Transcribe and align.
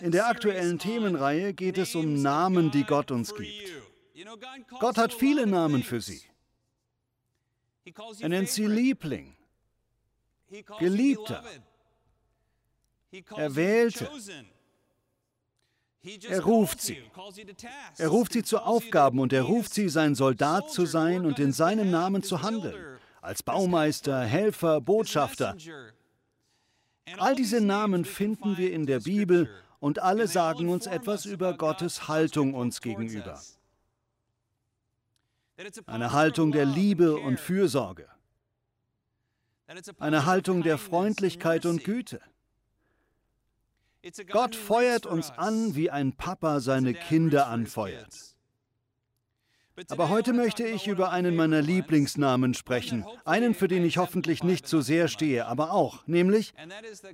In 0.00 0.10
der 0.10 0.26
aktuellen 0.26 0.78
Themenreihe 0.78 1.52
geht 1.54 1.78
es 1.78 1.94
um 1.94 2.20
Namen, 2.20 2.70
die 2.70 2.84
Gott 2.84 3.10
uns 3.10 3.34
gibt. 3.34 3.72
Gott 4.78 4.96
hat 4.96 5.12
viele 5.12 5.46
Namen 5.46 5.82
für 5.82 6.00
sie. 6.00 6.22
Er 8.20 8.28
nennt 8.28 8.48
sie 8.48 8.66
Liebling, 8.66 9.36
Geliebter, 10.78 11.42
Erwählte. 13.36 14.08
Er 16.28 16.40
ruft 16.40 16.80
sie. 16.80 17.02
Er 17.98 18.08
ruft 18.08 18.32
sie 18.32 18.42
zu 18.42 18.58
Aufgaben 18.58 19.20
und 19.20 19.32
er 19.32 19.42
ruft 19.42 19.72
sie, 19.72 19.88
sein 19.88 20.14
Soldat 20.14 20.70
zu 20.70 20.84
sein 20.86 21.24
und 21.24 21.38
in 21.38 21.52
seinem 21.52 21.90
Namen 21.90 22.22
zu 22.22 22.42
handeln. 22.42 22.98
Als 23.20 23.42
Baumeister, 23.42 24.24
Helfer, 24.24 24.80
Botschafter. 24.80 25.56
All 27.18 27.34
diese 27.34 27.60
Namen 27.60 28.04
finden 28.04 28.56
wir 28.56 28.72
in 28.72 28.86
der 28.86 29.00
Bibel 29.00 29.50
und 29.80 29.98
alle 29.98 30.28
sagen 30.28 30.68
uns 30.68 30.86
etwas 30.86 31.26
über 31.26 31.56
Gottes 31.56 32.08
Haltung 32.08 32.54
uns 32.54 32.80
gegenüber. 32.80 33.40
Eine 35.86 36.12
Haltung 36.12 36.52
der 36.52 36.64
Liebe 36.64 37.16
und 37.16 37.38
Fürsorge. 37.38 38.08
Eine 39.98 40.26
Haltung 40.26 40.62
der 40.62 40.78
Freundlichkeit 40.78 41.66
und 41.66 41.84
Güte. 41.84 42.20
Gott 44.30 44.56
feuert 44.56 45.06
uns 45.06 45.30
an, 45.30 45.74
wie 45.74 45.90
ein 45.90 46.12
Papa 46.12 46.60
seine 46.60 46.92
Kinder 46.92 47.46
anfeuert. 47.46 48.36
Aber 49.88 50.08
heute 50.10 50.32
möchte 50.32 50.64
ich 50.64 50.86
über 50.86 51.10
einen 51.10 51.34
meiner 51.34 51.62
Lieblingsnamen 51.62 52.54
sprechen, 52.54 53.06
einen, 53.24 53.54
für 53.54 53.68
den 53.68 53.84
ich 53.84 53.98
hoffentlich 53.98 54.42
nicht 54.42 54.68
so 54.68 54.80
sehr 54.80 55.08
stehe, 55.08 55.46
aber 55.46 55.72
auch, 55.72 56.06
nämlich 56.06 56.52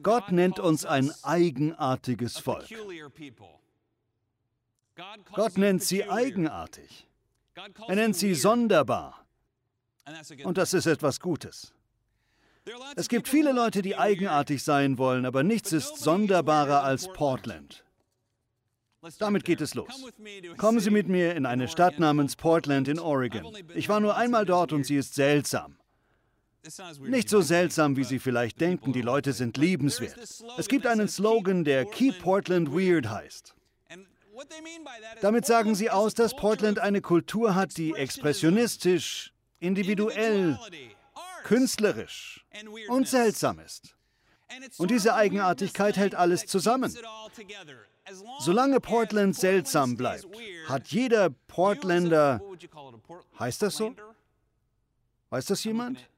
Gott 0.02 0.32
nennt 0.32 0.58
uns 0.58 0.84
ein 0.84 1.12
eigenartiges 1.22 2.38
Volk. 2.38 2.66
Gott 5.32 5.58
nennt 5.58 5.82
sie 5.82 6.08
eigenartig. 6.08 7.06
Er 7.86 7.96
nennt 7.96 8.16
sie 8.16 8.34
sonderbar. 8.34 9.24
Und 10.44 10.58
das 10.58 10.74
ist 10.74 10.86
etwas 10.86 11.20
Gutes. 11.20 11.72
Es 12.96 13.08
gibt 13.08 13.28
viele 13.28 13.52
Leute, 13.52 13.82
die 13.82 13.96
eigenartig 13.96 14.62
sein 14.62 14.98
wollen, 14.98 15.24
aber 15.26 15.42
nichts 15.42 15.72
ist 15.72 15.98
sonderbarer 15.98 16.82
als 16.82 17.10
Portland. 17.12 17.84
Damit 19.18 19.44
geht 19.44 19.60
es 19.60 19.74
los. 19.74 19.88
Kommen 20.56 20.80
Sie 20.80 20.90
mit 20.90 21.08
mir 21.08 21.34
in 21.34 21.46
eine 21.46 21.68
Stadt 21.68 21.98
namens 21.98 22.36
Portland 22.36 22.88
in 22.88 22.98
Oregon. 22.98 23.56
Ich 23.74 23.88
war 23.88 24.00
nur 24.00 24.16
einmal 24.16 24.44
dort 24.44 24.72
und 24.72 24.84
sie 24.84 24.96
ist 24.96 25.14
seltsam. 25.14 25.78
Nicht 27.00 27.28
so 27.28 27.40
seltsam, 27.40 27.96
wie 27.96 28.04
Sie 28.04 28.18
vielleicht 28.18 28.60
denken, 28.60 28.92
die 28.92 29.02
Leute 29.02 29.32
sind 29.32 29.56
liebenswert. 29.56 30.18
Es 30.58 30.68
gibt 30.68 30.86
einen 30.86 31.08
Slogan, 31.08 31.64
der 31.64 31.84
Keep 31.84 32.18
Portland 32.20 32.72
Weird 32.72 33.08
heißt. 33.08 33.54
Damit 35.20 35.46
sagen 35.46 35.74
sie 35.74 35.90
aus, 35.90 36.14
dass 36.14 36.36
Portland 36.36 36.78
eine 36.78 37.00
Kultur 37.00 37.54
hat, 37.54 37.76
die 37.76 37.94
expressionistisch, 37.94 39.32
individuell, 39.58 40.58
künstlerisch 41.44 42.44
und 42.88 43.08
seltsam 43.08 43.58
ist. 43.58 43.96
Und 44.78 44.90
diese 44.90 45.14
Eigenartigkeit 45.14 45.96
hält 45.96 46.14
alles 46.14 46.46
zusammen. 46.46 46.94
Solange 48.40 48.80
Portland 48.80 49.36
seltsam 49.36 49.96
bleibt, 49.96 50.26
hat 50.66 50.88
jeder 50.88 51.30
Portlander, 51.30 52.40
heißt 53.38 53.62
das 53.62 53.76
so? 53.76 53.94
Weiß 55.30 55.46
das 55.46 55.64
jemand? 55.64 56.08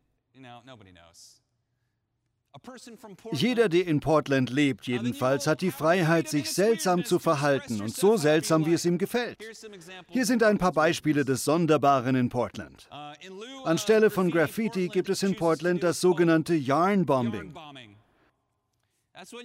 Jeder, 3.32 3.68
der 3.68 3.86
in 3.86 4.00
Portland 4.00 4.50
lebt, 4.50 4.86
jedenfalls, 4.86 5.46
hat 5.46 5.60
die 5.60 5.70
Freiheit, 5.70 6.28
sich 6.28 6.52
seltsam 6.52 7.04
zu 7.04 7.18
verhalten 7.18 7.80
und 7.80 7.94
so 7.94 8.16
seltsam, 8.16 8.66
wie 8.66 8.74
es 8.74 8.84
ihm 8.84 8.98
gefällt. 8.98 9.38
Hier 10.08 10.26
sind 10.26 10.42
ein 10.42 10.58
paar 10.58 10.72
Beispiele 10.72 11.24
des 11.24 11.44
Sonderbaren 11.44 12.16
in 12.16 12.28
Portland. 12.28 12.88
Anstelle 13.64 14.10
von 14.10 14.30
Graffiti 14.30 14.88
gibt 14.88 15.08
es 15.08 15.22
in 15.22 15.36
Portland 15.36 15.82
das 15.82 16.00
sogenannte 16.00 16.54
Yarn-Bombing. 16.54 17.54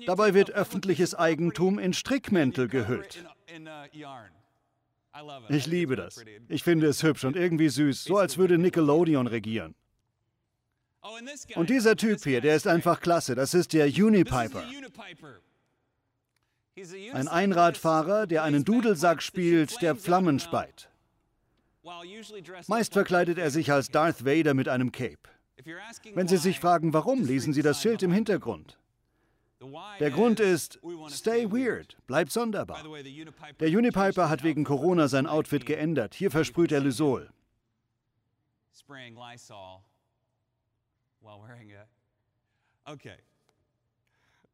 Dabei 0.05 0.33
wird 0.33 0.51
öffentliches 0.51 1.15
Eigentum 1.15 1.79
in 1.79 1.93
Strickmäntel 1.93 2.67
gehüllt. 2.67 3.25
Ich 5.49 5.65
liebe 5.65 5.95
das. 5.95 6.23
Ich 6.49 6.63
finde 6.63 6.87
es 6.87 7.03
hübsch 7.03 7.23
und 7.23 7.35
irgendwie 7.35 7.69
süß, 7.69 8.03
so 8.03 8.17
als 8.17 8.37
würde 8.37 8.57
Nickelodeon 8.57 9.27
regieren. 9.27 9.75
Und 11.55 11.69
dieser 11.69 11.95
Typ 11.95 12.23
hier, 12.23 12.41
der 12.41 12.55
ist 12.55 12.67
einfach 12.67 12.99
klasse. 12.99 13.35
Das 13.35 13.53
ist 13.53 13.73
der 13.73 13.87
Unipiper. 13.87 14.63
Ein 17.13 17.27
Einradfahrer, 17.27 18.27
der 18.27 18.43
einen 18.43 18.65
Dudelsack 18.65 19.21
spielt, 19.21 19.81
der 19.81 19.95
Flammen 19.95 20.39
speit. 20.39 20.89
Meist 22.67 22.93
verkleidet 22.93 23.37
er 23.37 23.51
sich 23.51 23.71
als 23.71 23.89
Darth 23.89 24.25
Vader 24.25 24.53
mit 24.53 24.67
einem 24.67 24.91
Cape. 24.91 25.29
Wenn 26.13 26.27
Sie 26.27 26.37
sich 26.37 26.59
fragen, 26.59 26.93
warum, 26.93 27.23
lesen 27.23 27.53
Sie 27.53 27.61
das 27.61 27.81
Schild 27.81 28.03
im 28.03 28.11
Hintergrund. 28.11 28.77
Der 29.99 30.11
Grund 30.11 30.39
ist, 30.39 30.79
stay 31.09 31.51
weird, 31.51 31.97
bleib 32.07 32.31
sonderbar. 32.31 32.83
Der 33.59 33.69
Unipiper 33.69 34.29
hat 34.29 34.43
wegen 34.43 34.63
Corona 34.63 35.07
sein 35.07 35.27
Outfit 35.27 35.65
geändert. 35.65 36.13
Hier 36.15 36.31
versprüht 36.31 36.71
er 36.71 36.81
Lysol. 36.81 37.29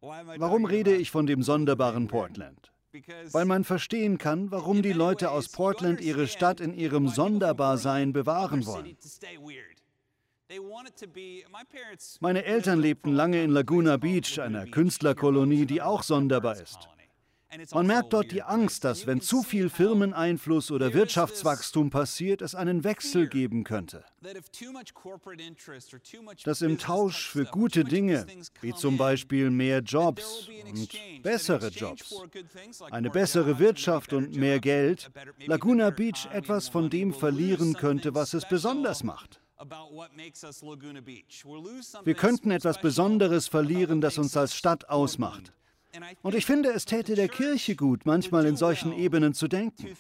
Warum 0.01 0.65
rede 0.65 0.95
ich 0.95 1.11
von 1.11 1.27
dem 1.27 1.43
sonderbaren 1.43 2.07
Portland? 2.07 2.71
Weil 3.31 3.45
man 3.45 3.63
verstehen 3.63 4.17
kann, 4.17 4.51
warum 4.51 4.81
die 4.81 4.93
Leute 4.93 5.31
aus 5.31 5.47
Portland 5.49 6.01
ihre 6.01 6.27
Stadt 6.27 6.59
in 6.59 6.73
ihrem 6.73 7.07
Sonderbarsein 7.07 8.11
bewahren 8.11 8.65
wollen. 8.65 8.97
Meine 12.19 12.43
Eltern 12.45 12.79
lebten 12.79 13.13
lange 13.13 13.43
in 13.43 13.51
Laguna 13.51 13.97
Beach, 13.97 14.39
einer 14.39 14.65
Künstlerkolonie, 14.67 15.65
die 15.65 15.81
auch 15.81 16.03
sonderbar 16.03 16.59
ist. 16.59 16.89
Man 17.73 17.85
merkt 17.85 18.13
dort 18.13 18.31
die 18.31 18.43
Angst, 18.43 18.85
dass 18.85 19.07
wenn 19.07 19.19
zu 19.19 19.43
viel 19.43 19.69
Firmeneinfluss 19.69 20.71
oder 20.71 20.93
Wirtschaftswachstum 20.93 21.89
passiert, 21.89 22.41
es 22.41 22.55
einen 22.55 22.85
Wechsel 22.85 23.27
geben 23.27 23.65
könnte. 23.65 24.05
Dass 26.45 26.61
im 26.61 26.77
Tausch 26.77 27.27
für 27.27 27.43
gute 27.45 27.83
Dinge, 27.83 28.25
wie 28.61 28.73
zum 28.73 28.97
Beispiel 28.97 29.49
mehr 29.49 29.79
Jobs 29.79 30.47
und 30.65 31.23
bessere 31.23 31.67
Jobs, 31.67 32.15
eine 32.89 33.09
bessere 33.09 33.59
Wirtschaft 33.59 34.13
und 34.13 34.35
mehr 34.35 34.61
Geld, 34.61 35.11
Laguna 35.45 35.89
Beach 35.89 36.29
etwas 36.31 36.69
von 36.69 36.89
dem 36.89 37.13
verlieren 37.13 37.73
könnte, 37.73 38.15
was 38.15 38.33
es 38.33 38.47
besonders 38.47 39.03
macht. 39.03 39.40
Wir 42.03 42.15
könnten 42.15 42.51
etwas 42.51 42.81
Besonderes 42.81 43.47
verlieren, 43.47 44.01
das 44.01 44.17
uns 44.17 44.35
als 44.35 44.55
Stadt 44.55 44.89
ausmacht. 44.89 45.53
Und 46.21 46.35
ich 46.35 46.45
finde, 46.45 46.71
es 46.71 46.85
täte 46.85 47.15
der 47.15 47.29
Kirche 47.29 47.75
gut, 47.75 48.05
manchmal 48.05 48.45
in 48.45 48.55
solchen 48.55 48.93
Ebenen 48.93 49.33
zu 49.33 49.47
denken. 49.47 49.95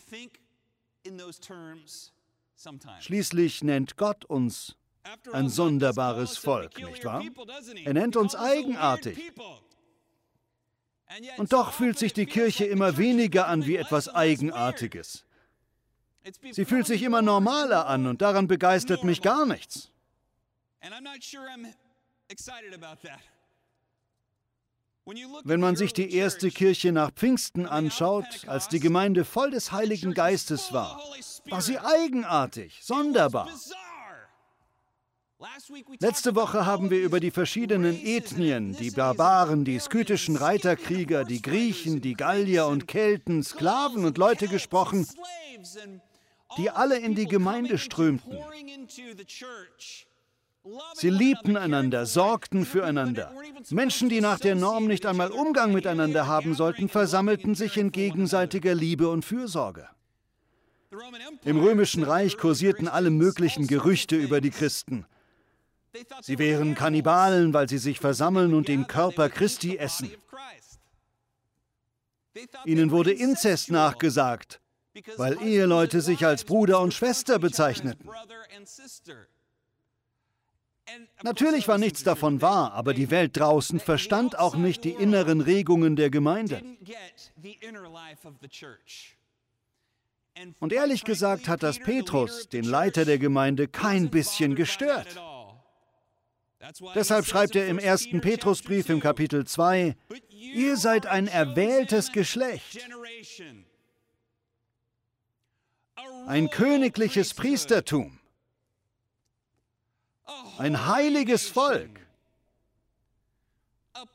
Schließlich 2.99 3.63
nennt 3.63 3.97
Gott 3.97 4.25
uns 4.25 4.77
ein 5.31 5.49
sonderbares 5.49 6.37
Volk, 6.37 6.77
nicht 6.77 7.03
wahr? 7.05 7.23
Er 7.83 7.93
nennt 7.93 8.15
uns 8.15 8.35
eigenartig. 8.35 9.19
Und 11.37 11.51
doch 11.51 11.73
fühlt 11.73 11.97
sich 11.97 12.13
die 12.13 12.25
Kirche 12.25 12.65
immer 12.65 12.97
weniger 12.97 13.47
an 13.47 13.65
wie 13.65 13.75
etwas 13.75 14.07
Eigenartiges. 14.07 15.25
Sie 16.51 16.65
fühlt 16.65 16.85
sich 16.85 17.01
immer 17.03 17.21
normaler 17.21 17.87
an 17.87 18.05
und 18.07 18.21
daran 18.21 18.47
begeistert 18.47 19.03
mich 19.03 19.21
gar 19.21 19.45
nichts. 19.45 19.89
Wenn 25.43 25.59
man 25.59 25.75
sich 25.75 25.93
die 25.93 26.13
erste 26.13 26.51
Kirche 26.51 26.91
nach 26.91 27.11
Pfingsten 27.11 27.65
anschaut, 27.65 28.47
als 28.47 28.67
die 28.67 28.79
Gemeinde 28.79 29.25
voll 29.25 29.51
des 29.51 29.71
Heiligen 29.71 30.13
Geistes 30.13 30.71
war, 30.73 31.01
war 31.45 31.61
sie 31.61 31.79
eigenartig, 31.79 32.79
sonderbar. 32.83 33.49
Letzte 35.99 36.35
Woche 36.35 36.67
haben 36.67 36.91
wir 36.91 37.01
über 37.01 37.19
die 37.19 37.31
verschiedenen 37.31 37.99
Ethnien, 38.05 38.73
die 38.73 38.91
Barbaren, 38.91 39.65
die 39.65 39.79
skytischen 39.79 40.35
Reiterkrieger, 40.35 41.25
die 41.25 41.41
Griechen, 41.41 41.99
die 41.99 42.13
Gallier 42.13 42.67
und 42.67 42.87
Kelten, 42.87 43.43
Sklaven 43.43 44.05
und 44.05 44.19
Leute 44.19 44.47
gesprochen, 44.47 45.07
die 46.57 46.69
alle 46.69 46.97
in 46.97 47.15
die 47.15 47.27
Gemeinde 47.27 47.77
strömten. 47.77 48.37
Sie 50.93 51.09
liebten 51.09 51.57
einander, 51.57 52.05
sorgten 52.05 52.65
füreinander. 52.65 53.33
Menschen, 53.71 54.09
die 54.09 54.21
nach 54.21 54.39
der 54.39 54.55
Norm 54.55 54.85
nicht 54.85 55.05
einmal 55.05 55.31
Umgang 55.31 55.73
miteinander 55.73 56.27
haben 56.27 56.53
sollten, 56.53 56.87
versammelten 56.87 57.55
sich 57.55 57.77
in 57.77 57.91
gegenseitiger 57.91 58.75
Liebe 58.75 59.09
und 59.09 59.25
Fürsorge. 59.25 59.87
Im 61.45 61.59
römischen 61.59 62.03
Reich 62.03 62.37
kursierten 62.37 62.87
alle 62.87 63.09
möglichen 63.09 63.65
Gerüchte 63.65 64.15
über 64.15 64.41
die 64.41 64.51
Christen. 64.51 65.05
Sie 66.21 66.37
wären 66.37 66.75
Kannibalen, 66.75 67.53
weil 67.53 67.67
sie 67.67 67.77
sich 67.77 67.99
versammeln 67.99 68.53
und 68.53 68.67
den 68.67 68.87
Körper 68.87 69.29
Christi 69.29 69.77
essen. 69.77 70.11
Ihnen 72.65 72.91
wurde 72.91 73.11
Inzest 73.11 73.71
nachgesagt, 73.71 74.61
weil 75.17 75.41
Eheleute 75.41 76.01
sich 76.01 76.25
als 76.25 76.43
Bruder 76.43 76.81
und 76.81 76.93
Schwester 76.93 77.39
bezeichneten. 77.39 78.09
Natürlich 81.23 81.67
war 81.67 81.77
nichts 81.77 82.03
davon 82.03 82.41
wahr, 82.41 82.73
aber 82.73 82.93
die 82.93 83.11
Welt 83.11 83.37
draußen 83.37 83.79
verstand 83.79 84.37
auch 84.37 84.55
nicht 84.55 84.83
die 84.83 84.91
inneren 84.91 85.41
Regungen 85.41 85.95
der 85.95 86.09
Gemeinde. 86.09 86.61
Und 90.59 90.73
ehrlich 90.73 91.03
gesagt 91.03 91.47
hat 91.47 91.63
das 91.63 91.79
Petrus, 91.79 92.49
den 92.49 92.65
Leiter 92.65 93.05
der 93.05 93.19
Gemeinde, 93.19 93.67
kein 93.67 94.09
bisschen 94.09 94.55
gestört. 94.55 95.07
Deshalb 96.95 97.25
schreibt 97.25 97.55
er 97.55 97.67
im 97.67 97.79
ersten 97.79 98.21
Petrusbrief 98.21 98.89
im 98.89 98.99
Kapitel 98.99 99.45
2, 99.45 99.95
ihr 100.29 100.77
seid 100.77 101.05
ein 101.05 101.27
erwähltes 101.27 102.11
Geschlecht, 102.11 102.87
ein 106.27 106.49
königliches 106.49 107.33
Priestertum, 107.33 108.19
ein 110.57 110.85
heiliges 110.85 111.49
Volk, 111.49 111.99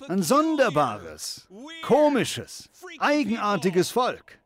ein 0.09 0.23
sonderbares, 0.23 1.49
komisches, 1.83 2.69
eigenartiges 2.99 3.91
Volk. 3.91 4.39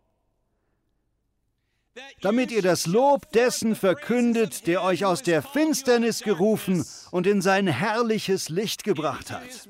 Damit 2.21 2.51
ihr 2.51 2.62
das 2.62 2.87
Lob 2.87 3.31
dessen 3.33 3.75
verkündet, 3.75 4.67
der 4.67 4.83
euch 4.83 5.05
aus 5.05 5.23
der 5.23 5.43
Finsternis 5.43 6.21
gerufen 6.21 6.87
und 7.11 7.27
in 7.27 7.43
sein 7.43 7.67
herrliches 7.67 8.49
Licht 8.49 8.85
gebracht 8.85 9.31
hat. 9.31 9.69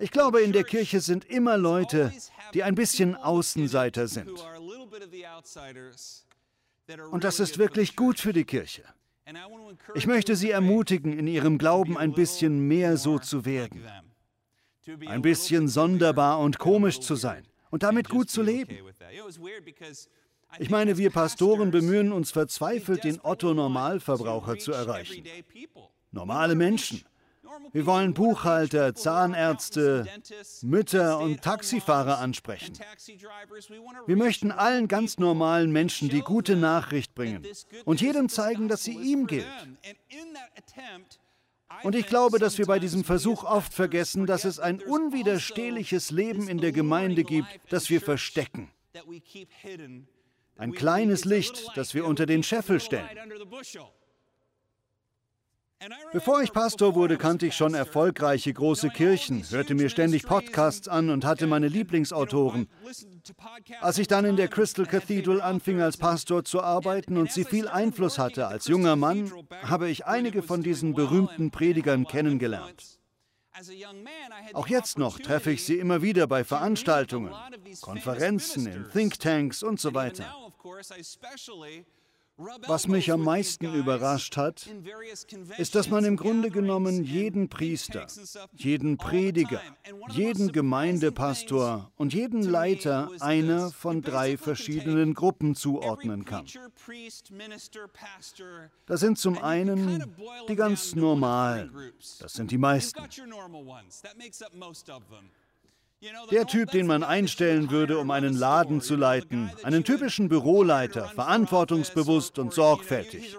Ich 0.00 0.10
glaube, 0.10 0.40
in 0.40 0.52
der 0.52 0.64
Kirche 0.64 1.00
sind 1.00 1.24
immer 1.24 1.56
Leute, 1.56 2.12
die 2.52 2.62
ein 2.62 2.74
bisschen 2.74 3.16
Außenseiter 3.16 4.08
sind. 4.08 4.30
Und 7.10 7.24
das 7.24 7.40
ist 7.40 7.58
wirklich 7.58 7.96
gut 7.96 8.18
für 8.18 8.32
die 8.32 8.44
Kirche. 8.44 8.84
Ich 9.94 10.06
möchte 10.06 10.36
Sie 10.36 10.50
ermutigen, 10.50 11.18
in 11.18 11.26
Ihrem 11.26 11.56
Glauben 11.58 11.96
ein 11.96 12.12
bisschen 12.12 12.68
mehr 12.68 12.96
so 12.96 13.18
zu 13.18 13.44
werden 13.44 13.82
ein 15.06 15.22
bisschen 15.22 15.68
sonderbar 15.68 16.38
und 16.40 16.58
komisch 16.58 17.00
zu 17.00 17.14
sein 17.14 17.44
und 17.70 17.82
damit 17.82 18.08
gut 18.08 18.30
zu 18.30 18.42
leben. 18.42 18.76
Ich 20.58 20.70
meine, 20.70 20.98
wir 20.98 21.10
Pastoren 21.10 21.70
bemühen 21.70 22.12
uns 22.12 22.30
verzweifelt, 22.30 23.04
den 23.04 23.20
Otto-Normalverbraucher 23.20 24.58
zu 24.58 24.72
erreichen. 24.72 25.24
Normale 26.12 26.54
Menschen. 26.54 27.02
Wir 27.72 27.86
wollen 27.86 28.14
Buchhalter, 28.14 28.94
Zahnärzte, 28.94 30.06
Mütter 30.62 31.18
und 31.18 31.42
Taxifahrer 31.42 32.18
ansprechen. 32.18 32.74
Wir 34.06 34.16
möchten 34.16 34.50
allen 34.50 34.88
ganz 34.88 35.18
normalen 35.18 35.72
Menschen 35.72 36.08
die 36.08 36.20
gute 36.20 36.56
Nachricht 36.56 37.14
bringen 37.14 37.46
und 37.84 38.00
jedem 38.00 38.28
zeigen, 38.28 38.68
dass 38.68 38.84
sie 38.84 38.96
ihm 38.96 39.26
gilt. 39.26 39.46
Und 41.82 41.94
ich 41.94 42.06
glaube, 42.06 42.38
dass 42.38 42.58
wir 42.58 42.66
bei 42.66 42.78
diesem 42.78 43.04
Versuch 43.04 43.44
oft 43.44 43.74
vergessen, 43.74 44.26
dass 44.26 44.44
es 44.44 44.60
ein 44.60 44.80
unwiderstehliches 44.80 46.10
Leben 46.10 46.48
in 46.48 46.58
der 46.58 46.72
Gemeinde 46.72 47.24
gibt, 47.24 47.48
das 47.70 47.90
wir 47.90 48.00
verstecken. 48.00 48.70
Ein 50.56 50.72
kleines 50.72 51.24
Licht, 51.24 51.72
das 51.74 51.94
wir 51.94 52.06
unter 52.06 52.26
den 52.26 52.42
Scheffel 52.42 52.80
stellen. 52.80 53.08
Bevor 56.12 56.42
ich 56.42 56.52
Pastor 56.52 56.94
wurde, 56.94 57.16
kannte 57.16 57.46
ich 57.46 57.54
schon 57.54 57.74
erfolgreiche 57.74 58.52
große 58.52 58.90
Kirchen, 58.90 59.44
hörte 59.50 59.74
mir 59.74 59.88
ständig 59.88 60.24
Podcasts 60.24 60.88
an 60.88 61.10
und 61.10 61.24
hatte 61.24 61.46
meine 61.46 61.68
Lieblingsautoren. 61.68 62.68
Als 63.80 63.98
ich 63.98 64.06
dann 64.06 64.24
in 64.24 64.36
der 64.36 64.48
Crystal 64.48 64.86
Cathedral 64.86 65.40
anfing, 65.40 65.80
als 65.80 65.96
Pastor 65.96 66.44
zu 66.44 66.62
arbeiten 66.62 67.16
und 67.16 67.32
sie 67.32 67.44
viel 67.44 67.68
Einfluss 67.68 68.18
hatte 68.18 68.46
als 68.46 68.68
junger 68.68 68.96
Mann, 68.96 69.32
habe 69.62 69.88
ich 69.88 70.06
einige 70.06 70.42
von 70.42 70.62
diesen 70.62 70.94
berühmten 70.94 71.50
Predigern 71.50 72.06
kennengelernt. 72.06 72.98
Auch 74.52 74.66
jetzt 74.66 74.98
noch 74.98 75.18
treffe 75.18 75.52
ich 75.52 75.64
sie 75.64 75.78
immer 75.78 76.02
wieder 76.02 76.26
bei 76.26 76.44
Veranstaltungen, 76.44 77.32
Konferenzen, 77.80 78.66
in 78.66 78.90
Thinktanks 78.90 79.62
und 79.62 79.78
so 79.78 79.94
weiter. 79.94 80.34
Was 82.66 82.88
mich 82.88 83.12
am 83.12 83.20
meisten 83.20 83.72
überrascht 83.74 84.36
hat, 84.36 84.68
ist, 85.56 85.76
dass 85.76 85.88
man 85.88 86.04
im 86.04 86.16
Grunde 86.16 86.50
genommen 86.50 87.04
jeden 87.04 87.48
Priester, 87.48 88.08
jeden 88.54 88.96
Prediger, 88.96 89.60
jeden 90.10 90.50
Gemeindepastor 90.50 91.92
und 91.96 92.12
jeden 92.12 92.42
Leiter 92.42 93.08
einer 93.20 93.70
von 93.70 94.02
drei 94.02 94.36
verschiedenen 94.36 95.14
Gruppen 95.14 95.54
zuordnen 95.54 96.24
kann. 96.24 96.44
Das 98.86 99.00
sind 99.00 99.18
zum 99.18 99.38
einen 99.38 100.04
die 100.48 100.56
ganz 100.56 100.96
normalen, 100.96 101.92
das 102.18 102.32
sind 102.32 102.50
die 102.50 102.58
meisten. 102.58 103.00
Der 106.30 106.46
Typ, 106.46 106.70
den 106.70 106.86
man 106.86 107.02
einstellen 107.02 107.70
würde, 107.70 107.98
um 107.98 108.10
einen 108.10 108.34
Laden 108.34 108.80
zu 108.80 108.96
leiten. 108.96 109.50
Einen 109.62 109.84
typischen 109.84 110.28
Büroleiter, 110.28 111.08
verantwortungsbewusst 111.08 112.38
und 112.38 112.52
sorgfältig. 112.52 113.36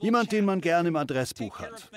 Jemand, 0.00 0.32
den 0.32 0.44
man 0.44 0.60
gerne 0.60 0.88
im 0.88 0.96
Adressbuch 0.96 1.58
hat. 1.58 1.90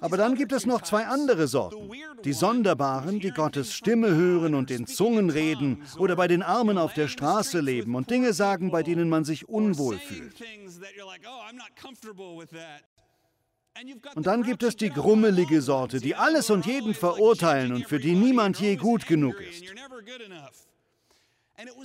Aber 0.00 0.16
dann 0.16 0.36
gibt 0.36 0.52
es 0.52 0.64
noch 0.64 0.82
zwei 0.82 1.06
andere 1.06 1.46
Sorten. 1.46 1.90
Die 2.24 2.32
Sonderbaren, 2.32 3.20
die 3.20 3.30
Gottes 3.30 3.74
Stimme 3.74 4.14
hören 4.14 4.54
und 4.54 4.70
in 4.70 4.86
Zungen 4.86 5.28
reden 5.28 5.82
oder 5.98 6.16
bei 6.16 6.28
den 6.28 6.42
Armen 6.42 6.78
auf 6.78 6.94
der 6.94 7.08
Straße 7.08 7.60
leben 7.60 7.94
und 7.94 8.10
Dinge 8.10 8.32
sagen, 8.32 8.70
bei 8.70 8.82
denen 8.82 9.08
man 9.08 9.24
sich 9.24 9.48
unwohl 9.48 9.98
fühlt. 9.98 10.34
Und 14.14 14.26
dann 14.26 14.42
gibt 14.42 14.62
es 14.62 14.76
die 14.76 14.90
grummelige 14.90 15.62
Sorte, 15.62 16.00
die 16.00 16.14
alles 16.14 16.50
und 16.50 16.66
jeden 16.66 16.94
verurteilen 16.94 17.72
und 17.72 17.86
für 17.86 17.98
die 17.98 18.14
niemand 18.14 18.58
je 18.60 18.76
gut 18.76 19.06
genug 19.06 19.40
ist. 19.40 19.64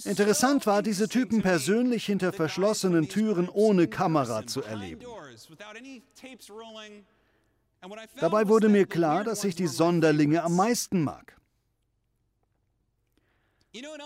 Interessant 0.05 0.65
war, 0.65 0.81
diese 0.81 1.09
Typen 1.09 1.41
persönlich 1.41 2.05
hinter 2.05 2.31
verschlossenen 2.31 3.09
Türen 3.09 3.49
ohne 3.49 3.87
Kamera 3.87 4.45
zu 4.47 4.61
erleben. 4.63 5.05
Dabei 8.19 8.47
wurde 8.47 8.69
mir 8.69 8.85
klar, 8.85 9.23
dass 9.23 9.43
ich 9.43 9.55
die 9.55 9.67
Sonderlinge 9.67 10.43
am 10.43 10.55
meisten 10.55 11.03
mag. 11.03 11.35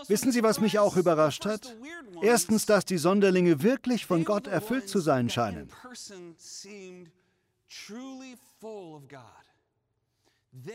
Wissen 0.08 0.32
Sie, 0.32 0.42
was 0.42 0.60
mich 0.60 0.80
auch 0.80 0.98
überrascht 0.98 1.46
hat? 1.46 1.76
Erstens, 2.22 2.66
dass 2.66 2.86
die 2.86 2.98
Sonderlinge 2.98 3.62
wirklich 3.62 4.06
von 4.08 4.24
Gott 4.26 4.48
erfüllt 4.48 4.90
zu 4.90 5.00
sein 5.00 5.30
scheinen. 5.30 5.70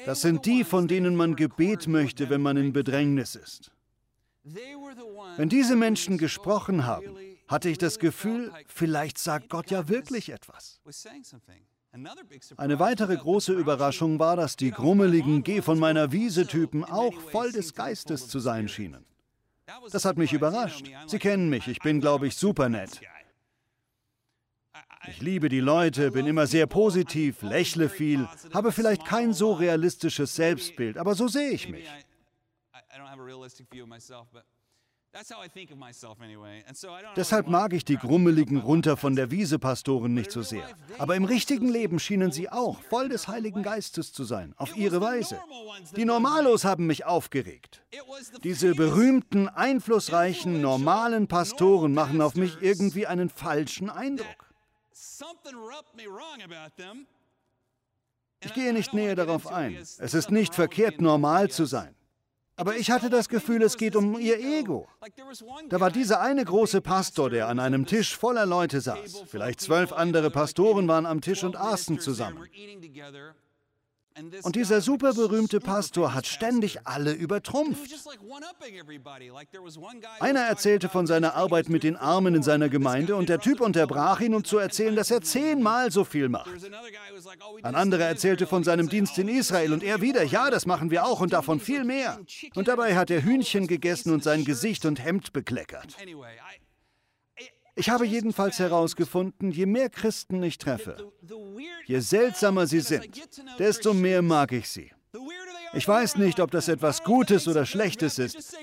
Das 0.07 0.21
sind 0.21 0.47
die, 0.47 0.65
von 0.65 0.89
denen 0.89 1.17
man 1.17 1.37
Gebet 1.37 1.87
möchte, 1.89 2.31
wenn 2.31 2.41
man 2.41 2.57
in 2.57 2.73
Bedrängnis 2.73 3.35
ist. 3.35 3.73
Wenn 5.37 5.49
diese 5.49 5.75
Menschen 5.75 6.19
gesprochen 6.19 6.87
haben, 6.87 7.17
hatte 7.49 7.69
ich 7.69 7.79
das 7.79 7.99
Gefühl, 7.99 8.53
vielleicht 8.67 9.19
sagt 9.19 9.49
Gott 9.49 9.71
ja 9.71 9.89
wirklich 9.89 10.29
etwas. 10.31 10.81
Eine 12.57 12.79
weitere 12.79 13.17
große 13.17 13.53
Überraschung 13.53 14.19
war, 14.19 14.37
dass 14.37 14.57
die 14.57 14.71
grummeligen 14.71 15.43
Geh 15.45 15.63
von 15.63 15.79
meiner 15.79 16.13
Wiese-Typen 16.13 16.85
auch 16.85 17.15
voll 17.31 17.53
des 17.53 17.75
Geistes 17.75 18.29
zu 18.29 18.41
sein 18.41 18.69
schienen. 18.69 19.05
Das 19.91 20.05
hat 20.05 20.19
mich 20.19 20.33
überrascht. 20.33 20.91
Sie 21.07 21.19
kennen 21.19 21.49
mich, 21.49 21.69
ich 21.69 21.79
bin, 21.79 22.01
glaube 22.01 22.27
ich, 22.27 22.37
super 22.37 22.69
nett. 22.69 23.01
Ich 25.09 25.21
liebe 25.21 25.49
die 25.49 25.61
Leute, 25.61 26.11
bin 26.11 26.27
immer 26.27 26.47
sehr 26.47 26.67
positiv, 26.67 27.43
lächle 27.43 27.89
viel, 27.89 28.29
habe 28.53 28.73
vielleicht 28.73 29.05
kein 29.05 29.33
so 29.33 29.53
realistisches 29.53 30.35
Selbstbild, 30.35 30.97
aber 30.97 31.15
so 31.15 31.29
sehe 31.29 31.51
ich 31.51 31.69
mich. 31.69 31.89
Deshalb 37.15 37.47
mag 37.47 37.73
ich 37.73 37.85
die 37.85 37.97
grummeligen 37.97 38.59
runter 38.59 38.97
von 38.97 39.15
der 39.15 39.31
Wiese 39.31 39.61
Pastoren 39.61 40.13
nicht 40.13 40.33
so 40.33 40.43
sehr. 40.43 40.69
Aber 40.99 41.15
im 41.15 41.25
richtigen 41.25 41.69
Leben 41.69 42.01
schienen 42.01 42.33
sie 42.33 42.51
auch 42.51 42.81
voll 42.83 43.09
des 43.09 43.29
Heiligen 43.29 43.63
Geistes 43.63 44.13
zu 44.13 44.25
sein, 44.25 44.55
auf 44.57 44.77
ihre 44.77 45.01
Weise. 45.01 45.39
Die 45.95 46.05
Normalos 46.05 46.65
haben 46.65 46.87
mich 46.87 47.05
aufgeregt. 47.05 47.85
Diese 48.43 48.75
berühmten, 48.75 49.49
einflussreichen, 49.49 50.61
normalen 50.61 51.29
Pastoren 51.29 51.95
machen 51.95 52.21
auf 52.21 52.35
mich 52.35 52.61
irgendwie 52.61 53.07
einen 53.07 53.29
falschen 53.29 53.91
Eindruck. 53.91 54.44
Ich 58.41 58.55
gehe 58.55 58.73
nicht 58.73 58.95
näher 58.95 59.17
darauf 59.17 59.47
ein. 59.47 59.77
Es 59.77 60.15
ist 60.15 60.31
nicht 60.31 60.55
verkehrt, 60.55 61.01
normal 61.01 61.51
zu 61.51 61.65
sein. 61.65 61.95
Aber 62.57 62.77
ich 62.77 62.91
hatte 62.91 63.11
das 63.11 63.29
Gefühl, 63.29 63.63
es 63.63 63.77
geht 63.77 63.97
um 63.97 64.19
ihr 64.19 64.39
Ego. 64.39 64.87
Da 65.69 65.81
war 65.81 65.91
dieser 65.91 66.21
eine 66.21 66.45
große 66.45 66.81
Pastor, 66.81 67.29
der 67.31 67.49
an 67.49 67.59
einem 67.59 67.85
Tisch 67.85 68.17
voller 68.17 68.47
Leute 68.47 68.81
saß. 68.81 69.25
Vielleicht 69.27 69.61
zwölf 69.61 69.93
andere 69.93 70.31
Pastoren 70.31 70.87
waren 70.87 71.07
am 71.07 71.21
Tisch 71.21 71.43
und 71.43 71.57
aßen 71.57 71.99
zusammen. 71.99 72.49
Und 74.43 74.55
dieser 74.55 74.81
superberühmte 74.81 75.59
Pastor 75.59 76.15
hat 76.15 76.27
ständig 76.27 76.87
alle 76.87 77.13
übertrumpft. 77.13 77.93
Einer 80.21 80.41
erzählte 80.41 80.89
von 80.89 81.07
seiner 81.07 81.35
Arbeit 81.35 81.69
mit 81.69 81.83
den 81.83 81.97
Armen 81.97 82.37
in 82.37 82.43
seiner 82.43 82.69
Gemeinde 82.69 83.17
und 83.17 83.29
der 83.29 83.41
Typ 83.41 83.61
unterbrach 83.61 84.21
ihn, 84.21 84.35
um 84.35 84.45
zu 84.45 84.59
erzählen, 84.59 84.95
dass 84.95 85.11
er 85.11 85.23
zehnmal 85.23 85.91
so 85.91 86.05
viel 86.05 86.29
macht. 86.29 86.49
Ein 87.63 87.75
anderer 87.75 88.05
erzählte 88.05 88.47
von 88.47 88.63
seinem 88.63 88.89
Dienst 88.89 89.19
in 89.19 89.29
Israel 89.29 89.73
und 89.73 89.83
er 89.83 90.01
wieder, 90.01 90.23
ja, 90.23 90.49
das 90.49 90.65
machen 90.65 90.93
wir 90.93 91.05
auch 91.05 91.21
und 91.21 91.33
davon 91.33 91.59
viel 91.59 91.85
mehr. 91.85 92.21
Und 92.55 92.69
dabei 92.69 92.97
hat 92.97 93.11
er 93.11 93.25
Hühnchen 93.25 93.67
gegessen 93.67 94.13
und 94.13 94.23
sein 94.23 94.45
Gesicht 94.45 94.85
und 94.85 95.03
Hemd 95.03 95.33
bekleckert. 95.33 95.97
Ich 97.77 97.91
habe 97.91 98.07
jedenfalls 98.07 98.59
herausgefunden, 98.59 99.51
je 99.51 99.67
mehr 99.67 99.91
Christen 99.91 100.43
ich 100.43 100.59
treffe, 100.59 101.13
je 101.87 101.99
seltsamer 101.99 102.67
sie 102.67 102.81
sind, 102.81 103.09
desto 103.59 103.95
mehr 103.95 104.23
mag 104.23 104.53
ich 104.53 104.69
sie. 104.69 104.93
Ich 105.73 105.87
weiß 105.89 106.17
nicht, 106.17 106.39
ob 106.39 106.53
das 106.53 106.69
etwas 106.69 107.03
Gutes 107.03 107.49
oder 107.49 107.67
Schlechtes 107.67 108.19
ist, 108.19 108.57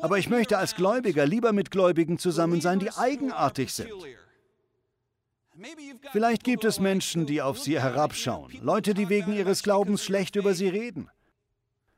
aber 0.00 0.18
ich 0.18 0.28
möchte 0.28 0.58
als 0.58 0.74
Gläubiger 0.74 1.24
lieber 1.26 1.52
mit 1.52 1.70
Gläubigen 1.70 2.18
zusammen 2.18 2.60
sein, 2.60 2.80
die 2.80 2.90
eigenartig 2.90 3.72
sind. 3.72 3.90
Vielleicht 6.10 6.44
gibt 6.44 6.64
es 6.64 6.80
Menschen, 6.80 7.26
die 7.26 7.42
auf 7.42 7.60
sie 7.60 7.78
herabschauen, 7.78 8.52
Leute, 8.60 8.94
die 8.94 9.08
wegen 9.08 9.34
ihres 9.34 9.62
Glaubens 9.62 10.04
schlecht 10.04 10.34
über 10.34 10.54
sie 10.54 10.68
reden. 10.68 11.10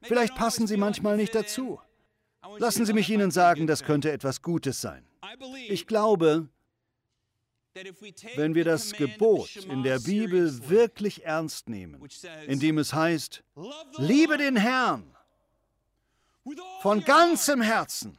Vielleicht 0.03 0.35
passen 0.35 0.67
sie 0.67 0.77
manchmal 0.77 1.17
nicht 1.17 1.35
dazu. 1.35 1.81
Lassen 2.59 2.87
Sie 2.87 2.93
mich 2.93 3.09
Ihnen 3.11 3.31
sagen, 3.31 3.67
das 3.67 3.85
könnte 3.85 4.13
etwas 4.13 4.43
Gutes 4.43 4.81
sein. 4.81 5.07
Ich 5.69 5.87
glaube, 5.87 6.49
wenn 8.37 8.55
wir 8.55 8.65
das 8.65 8.93
Gebot 8.93 9.57
in 9.57 9.83
der 9.83 9.99
Bibel 9.99 10.69
wirklich 10.69 11.25
ernst 11.25 11.69
nehmen, 11.69 12.01
indem 12.47 12.79
es 12.79 12.93
heißt, 12.93 13.43
liebe 13.97 14.39
den 14.39 14.57
Herrn 14.57 15.17
von 16.83 17.03
ganzem 17.05 17.63
Herzen, 17.63 18.19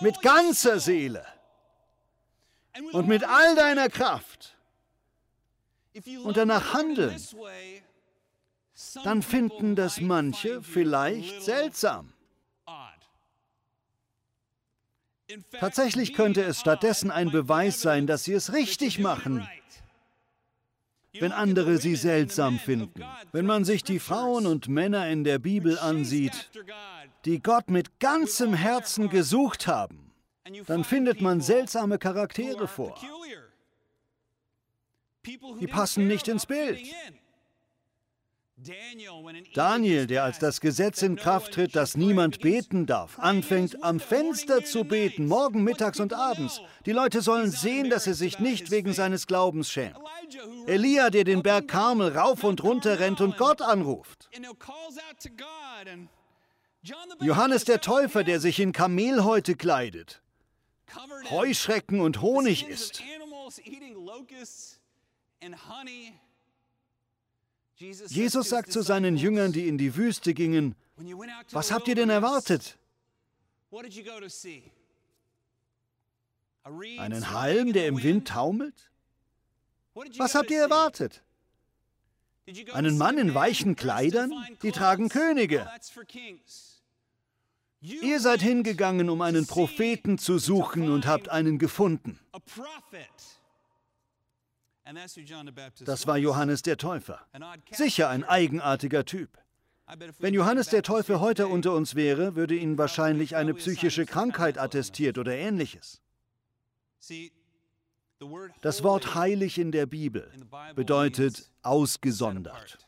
mit 0.00 0.20
ganzer 0.22 0.78
Seele 0.78 1.26
und 2.92 3.08
mit 3.08 3.24
all 3.24 3.56
deiner 3.56 3.88
Kraft 3.88 4.56
und 6.22 6.36
danach 6.36 6.72
handeln, 6.72 7.20
dann 9.04 9.22
finden 9.22 9.76
das 9.76 10.00
manche 10.00 10.62
vielleicht 10.62 11.42
seltsam. 11.42 12.12
Tatsächlich 15.58 16.12
könnte 16.12 16.42
es 16.42 16.60
stattdessen 16.60 17.10
ein 17.10 17.30
Beweis 17.30 17.80
sein, 17.80 18.06
dass 18.06 18.24
sie 18.24 18.34
es 18.34 18.52
richtig 18.52 18.98
machen, 18.98 19.48
wenn 21.12 21.32
andere 21.32 21.78
sie 21.78 21.96
seltsam 21.96 22.58
finden. 22.58 23.02
Wenn 23.32 23.46
man 23.46 23.64
sich 23.64 23.84
die 23.84 23.98
Frauen 23.98 24.46
und 24.46 24.68
Männer 24.68 25.08
in 25.08 25.24
der 25.24 25.38
Bibel 25.38 25.78
ansieht, 25.78 26.50
die 27.24 27.40
Gott 27.40 27.70
mit 27.70 28.00
ganzem 28.00 28.52
Herzen 28.54 29.08
gesucht 29.08 29.66
haben, 29.66 30.12
dann 30.66 30.84
findet 30.84 31.20
man 31.20 31.40
seltsame 31.40 31.98
Charaktere 31.98 32.68
vor. 32.68 33.00
Die 35.24 35.66
passen 35.66 36.06
nicht 36.06 36.28
ins 36.28 36.44
Bild. 36.44 36.80
Daniel, 39.54 40.06
der 40.06 40.24
als 40.24 40.38
das 40.38 40.60
Gesetz 40.60 41.02
in 41.02 41.16
Kraft 41.16 41.52
tritt, 41.52 41.74
dass 41.76 41.96
niemand 41.96 42.40
beten 42.40 42.86
darf, 42.86 43.18
anfängt 43.18 43.82
am 43.82 44.00
Fenster 44.00 44.64
zu 44.64 44.84
beten, 44.84 45.26
morgen, 45.26 45.62
mittags 45.64 46.00
und 46.00 46.12
abends. 46.12 46.60
Die 46.86 46.92
Leute 46.92 47.20
sollen 47.20 47.50
sehen, 47.50 47.90
dass 47.90 48.06
er 48.06 48.14
sich 48.14 48.38
nicht 48.38 48.70
wegen 48.70 48.92
seines 48.92 49.26
Glaubens 49.26 49.70
schämt. 49.70 49.96
Elia, 50.66 51.10
der 51.10 51.24
den 51.24 51.42
Berg 51.42 51.68
Karmel 51.68 52.16
rauf 52.16 52.44
und 52.44 52.62
runter 52.62 52.98
rennt 52.98 53.20
und 53.20 53.36
Gott 53.36 53.60
anruft. 53.62 54.30
Johannes 57.20 57.64
der 57.64 57.80
Täufer, 57.80 58.24
der 58.24 58.40
sich 58.40 58.60
in 58.60 58.72
Kamelhäute 58.72 59.54
kleidet, 59.54 60.22
Heuschrecken 61.30 62.00
und 62.00 62.20
Honig 62.20 62.68
isst. 62.68 63.02
Jesus 67.76 68.48
sagt 68.48 68.72
zu 68.72 68.82
seinen 68.82 69.16
Jüngern, 69.16 69.52
die 69.52 69.68
in 69.68 69.78
die 69.78 69.96
Wüste 69.96 70.34
gingen, 70.34 70.74
was 71.50 71.72
habt 71.72 71.88
ihr 71.88 71.94
denn 71.94 72.10
erwartet? 72.10 72.78
Einen 76.98 77.30
Halm, 77.30 77.72
der 77.72 77.88
im 77.88 78.02
Wind 78.02 78.28
taumelt? 78.28 78.90
Was 80.16 80.34
habt 80.34 80.50
ihr 80.50 80.60
erwartet? 80.60 81.22
Einen 82.72 82.98
Mann 82.98 83.18
in 83.18 83.34
weichen 83.34 83.74
Kleidern? 83.74 84.32
Die 84.62 84.72
tragen 84.72 85.08
Könige. 85.08 85.68
Ihr 87.80 88.20
seid 88.20 88.40
hingegangen, 88.40 89.10
um 89.10 89.20
einen 89.20 89.46
Propheten 89.46 90.16
zu 90.18 90.38
suchen 90.38 90.90
und 90.90 91.06
habt 91.06 91.28
einen 91.28 91.58
gefunden. 91.58 92.18
Das 95.84 96.06
war 96.06 96.18
Johannes 96.18 96.62
der 96.62 96.76
Täufer. 96.76 97.20
Sicher 97.72 98.08
ein 98.08 98.24
eigenartiger 98.24 99.04
Typ. 99.04 99.38
Wenn 100.18 100.34
Johannes 100.34 100.68
der 100.68 100.82
Täufer 100.82 101.20
heute 101.20 101.46
unter 101.46 101.72
uns 101.74 101.94
wäre, 101.94 102.36
würde 102.36 102.54
ihn 102.54 102.78
wahrscheinlich 102.78 103.36
eine 103.36 103.54
psychische 103.54 104.06
Krankheit 104.06 104.58
attestiert 104.58 105.18
oder 105.18 105.34
ähnliches. 105.34 106.00
Das 108.62 108.82
Wort 108.82 109.14
heilig 109.14 109.58
in 109.58 109.72
der 109.72 109.86
Bibel 109.86 110.30
bedeutet 110.74 111.50
ausgesondert. 111.62 112.78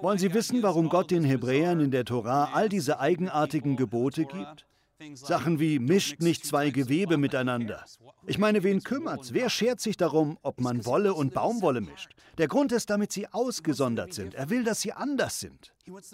Wollen 0.00 0.18
Sie 0.18 0.32
wissen, 0.32 0.62
warum 0.62 0.88
Gott 0.88 1.10
den 1.10 1.24
Hebräern 1.24 1.80
in 1.80 1.90
der 1.90 2.04
Torah 2.04 2.52
all 2.54 2.68
diese 2.68 3.00
eigenartigen 3.00 3.76
Gebote 3.76 4.24
gibt? 4.24 4.67
Sachen 5.14 5.60
wie 5.60 5.78
mischt 5.78 6.20
nicht 6.20 6.44
zwei 6.44 6.70
Gewebe 6.70 7.18
miteinander. 7.18 7.84
Ich 8.26 8.38
meine, 8.38 8.64
wen 8.64 8.82
kümmert's? 8.82 9.32
Wer 9.32 9.48
schert 9.48 9.80
sich 9.80 9.96
darum, 9.96 10.38
ob 10.42 10.60
man 10.60 10.84
Wolle 10.86 11.14
und 11.14 11.34
Baumwolle 11.34 11.80
mischt? 11.80 12.10
Der 12.38 12.48
Grund 12.48 12.72
ist, 12.72 12.90
damit 12.90 13.12
sie 13.12 13.28
ausgesondert 13.28 14.12
sind. 14.12 14.34
Er 14.34 14.50
will, 14.50 14.64
dass 14.64 14.80
sie 14.80 14.92
anders 14.92 15.38
sind. 15.38 15.72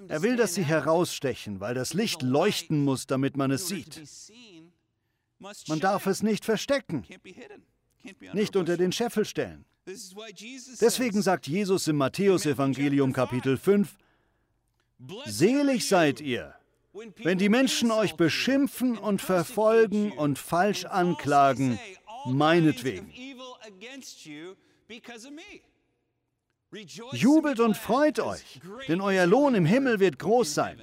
Er 0.08 0.22
will, 0.22 0.36
dass 0.36 0.54
sie 0.54 0.64
herausstechen, 0.64 1.60
weil 1.60 1.74
das 1.74 1.94
Licht 1.94 2.22
leuchten 2.22 2.84
muss, 2.84 3.06
damit 3.06 3.36
man 3.36 3.50
es 3.50 3.68
sieht. 3.68 4.02
Man 5.68 5.80
darf 5.80 6.06
es 6.06 6.22
nicht 6.22 6.44
verstecken, 6.44 7.06
nicht 8.32 8.56
unter 8.56 8.76
den 8.76 8.92
Scheffel 8.92 9.24
stellen. 9.24 9.64
Deswegen 9.86 11.22
sagt 11.22 11.46
Jesus 11.46 11.88
im 11.88 11.96
Matthäusevangelium 11.96 13.12
Kapitel 13.12 13.56
5, 13.56 13.96
Selig 15.26 15.86
seid 15.86 16.20
ihr, 16.20 16.54
wenn 17.22 17.38
die 17.38 17.48
Menschen 17.48 17.90
euch 17.90 18.14
beschimpfen 18.14 18.96
und 18.96 19.20
verfolgen 19.20 20.12
und 20.12 20.38
falsch 20.38 20.84
anklagen, 20.84 21.78
meinetwegen. 22.26 23.12
Jubelt 27.12 27.60
und 27.60 27.76
freut 27.76 28.18
euch, 28.20 28.60
denn 28.88 29.00
euer 29.00 29.26
Lohn 29.26 29.54
im 29.54 29.66
Himmel 29.66 30.00
wird 30.00 30.18
groß 30.18 30.54
sein. 30.54 30.80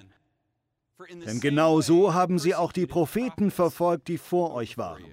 Denn 1.26 1.40
genau 1.40 1.82
so 1.82 2.14
haben 2.14 2.40
sie 2.40 2.56
auch 2.56 2.72
die 2.72 2.86
Propheten 2.86 3.52
verfolgt, 3.52 4.08
die 4.08 4.18
vor 4.18 4.54
euch 4.54 4.78
waren. 4.78 5.04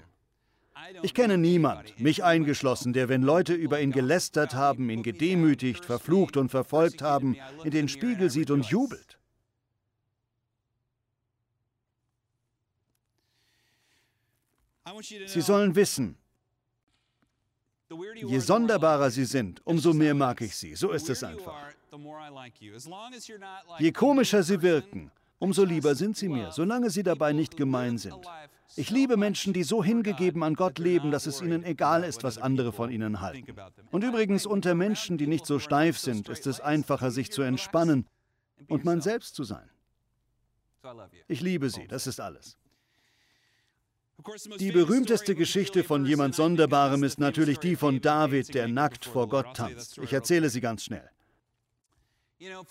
Ich 1.03 1.15
kenne 1.15 1.39
niemand, 1.39 1.99
mich 1.99 2.25
eingeschlossen, 2.25 2.93
der, 2.93 3.09
wenn 3.09 3.23
Leute 3.23 3.55
über 3.55 3.81
ihn 3.81 3.93
gelästert 3.93 4.55
haben, 4.55 4.91
ihn 4.91 5.03
gedemütigt, 5.03 5.85
verflucht 5.85 6.37
und 6.37 6.51
verfolgt 6.51 7.03
haben, 7.03 7.37
in 7.65 7.71
den 7.71 7.89
Spiegel 7.89 8.31
sieht 8.31 8.51
und 8.51 8.67
jubelt. 8.67 9.19
Sie 15.27 15.41
sollen 15.41 15.75
wissen, 15.75 16.17
je 18.15 18.39
sonderbarer 18.39 19.11
sie 19.11 19.25
sind, 19.25 19.65
umso 19.67 19.93
mehr 19.93 20.15
mag 20.15 20.41
ich 20.41 20.55
sie. 20.57 20.75
So 20.75 20.91
ist 20.91 21.09
es 21.09 21.23
einfach. 21.25 21.55
Je 23.79 23.93
komischer 23.93 24.43
sie 24.43 24.61
wirken, 24.61 25.11
umso 25.39 25.65
lieber 25.65 25.95
sind 25.95 26.17
sie 26.17 26.29
mir, 26.29 26.53
solange 26.53 26.91
sie 26.91 27.03
dabei 27.03 27.33
nicht 27.33 27.57
gemein 27.57 27.99
sind. 27.99 28.27
Ich 28.77 28.91
liebe 28.91 29.17
Menschen, 29.17 29.53
die 29.55 29.63
so 29.63 29.83
hingegeben 29.83 30.43
an 30.43 30.55
Gott 30.55 30.79
leben, 30.79 31.11
dass 31.11 31.27
es 31.27 31.41
ihnen 31.41 31.65
egal 31.65 32.05
ist, 32.05 32.23
was 32.23 32.37
andere 32.39 32.73
von 32.73 32.91
ihnen 32.91 33.21
halten. 33.21 33.57
Und 33.91 34.05
übrigens 34.05 34.45
unter 34.45 34.75
Menschen, 34.75 35.17
die 35.17 35.27
nicht 35.27 35.47
so 35.47 35.59
steif 35.59 35.99
sind, 35.99 36.29
ist 36.29 36.47
es 36.47 36.61
einfacher, 36.61 37.11
sich 37.11 37.33
zu 37.33 37.43
entspannen 37.43 38.07
und 38.69 38.85
man 38.85 39.01
selbst 39.01 39.35
zu 39.35 39.45
sein. 39.45 39.69
Ich 41.27 41.41
liebe 41.41 41.71
sie, 41.71 41.87
das 41.87 42.07
ist 42.07 42.21
alles. 42.21 42.57
Die 44.59 44.73
berühmteste 44.73 45.35
Geschichte 45.35 45.85
von 45.85 46.05
jemand 46.05 46.35
Sonderbarem 46.35 47.05
ist 47.05 47.21
natürlich 47.21 47.59
die 47.59 47.77
von 47.77 48.01
David, 48.01 48.53
der 48.55 48.69
nackt 48.69 49.05
vor 49.05 49.29
Gott 49.29 49.57
tanzt. 49.57 49.99
Ich 49.99 50.13
erzähle 50.13 50.51
sie 50.51 50.61
ganz 50.61 50.85
schnell. 50.85 51.09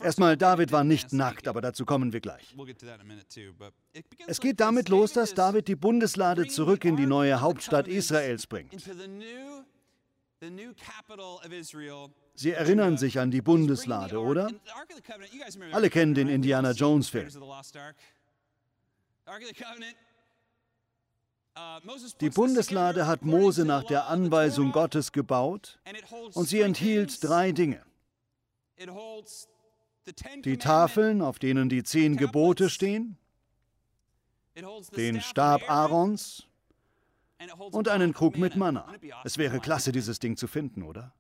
Erstmal, 0.02 0.38
David 0.38 0.72
war 0.72 0.84
nicht 0.84 1.12
nackt, 1.12 1.48
aber 1.48 1.60
dazu 1.60 1.86
kommen 1.86 2.14
wir 2.14 2.22
gleich. 2.22 2.56
Es 4.28 4.40
geht 4.40 4.60
damit 4.60 4.88
los, 4.90 5.14
dass 5.14 5.34
David 5.34 5.68
die 5.68 5.76
Bundeslade 5.76 6.48
zurück 6.48 6.86
in 6.86 6.96
die 6.96 7.06
neue 7.06 7.42
Hauptstadt 7.42 7.88
Israels 7.88 8.48
bringt. 8.48 8.74
Sie 12.36 12.52
erinnern 12.52 12.98
sich 12.98 13.20
an 13.20 13.32
die 13.32 13.42
Bundeslade, 13.42 14.20
oder? 14.20 14.52
Alle 15.72 15.90
kennen 15.90 16.14
den 16.14 16.30
Indiana 16.30 16.72
Jones-Film. 16.72 17.30
Die 22.22 22.30
Bundeslade 22.30 23.08
hat 23.08 23.24
Mose 23.24 23.66
nach 23.66 23.84
der 23.84 24.08
Anweisung 24.08 24.72
Gottes 24.72 25.12
gebaut 25.12 25.80
und 26.34 26.48
sie 26.48 26.62
enthielt 26.62 27.24
drei 27.24 27.52
Dinge 27.52 27.84
die 30.44 30.58
Tafeln, 30.58 31.22
auf 31.22 31.40
denen 31.40 31.70
die 31.70 31.84
zehn 31.84 32.18
Gebote 32.18 32.70
stehen, 32.70 33.18
den 34.96 35.22
Stab 35.22 35.70
Aarons 35.70 36.48
und 37.72 37.88
einen 37.88 38.14
Krug 38.14 38.38
mit 38.38 38.56
Manna. 38.56 38.94
Es 39.24 39.38
wäre 39.38 39.60
klasse, 39.60 39.92
dieses 39.92 40.20
Ding 40.20 40.38
zu 40.38 40.48
finden, 40.48 40.84
oder? 40.84 41.14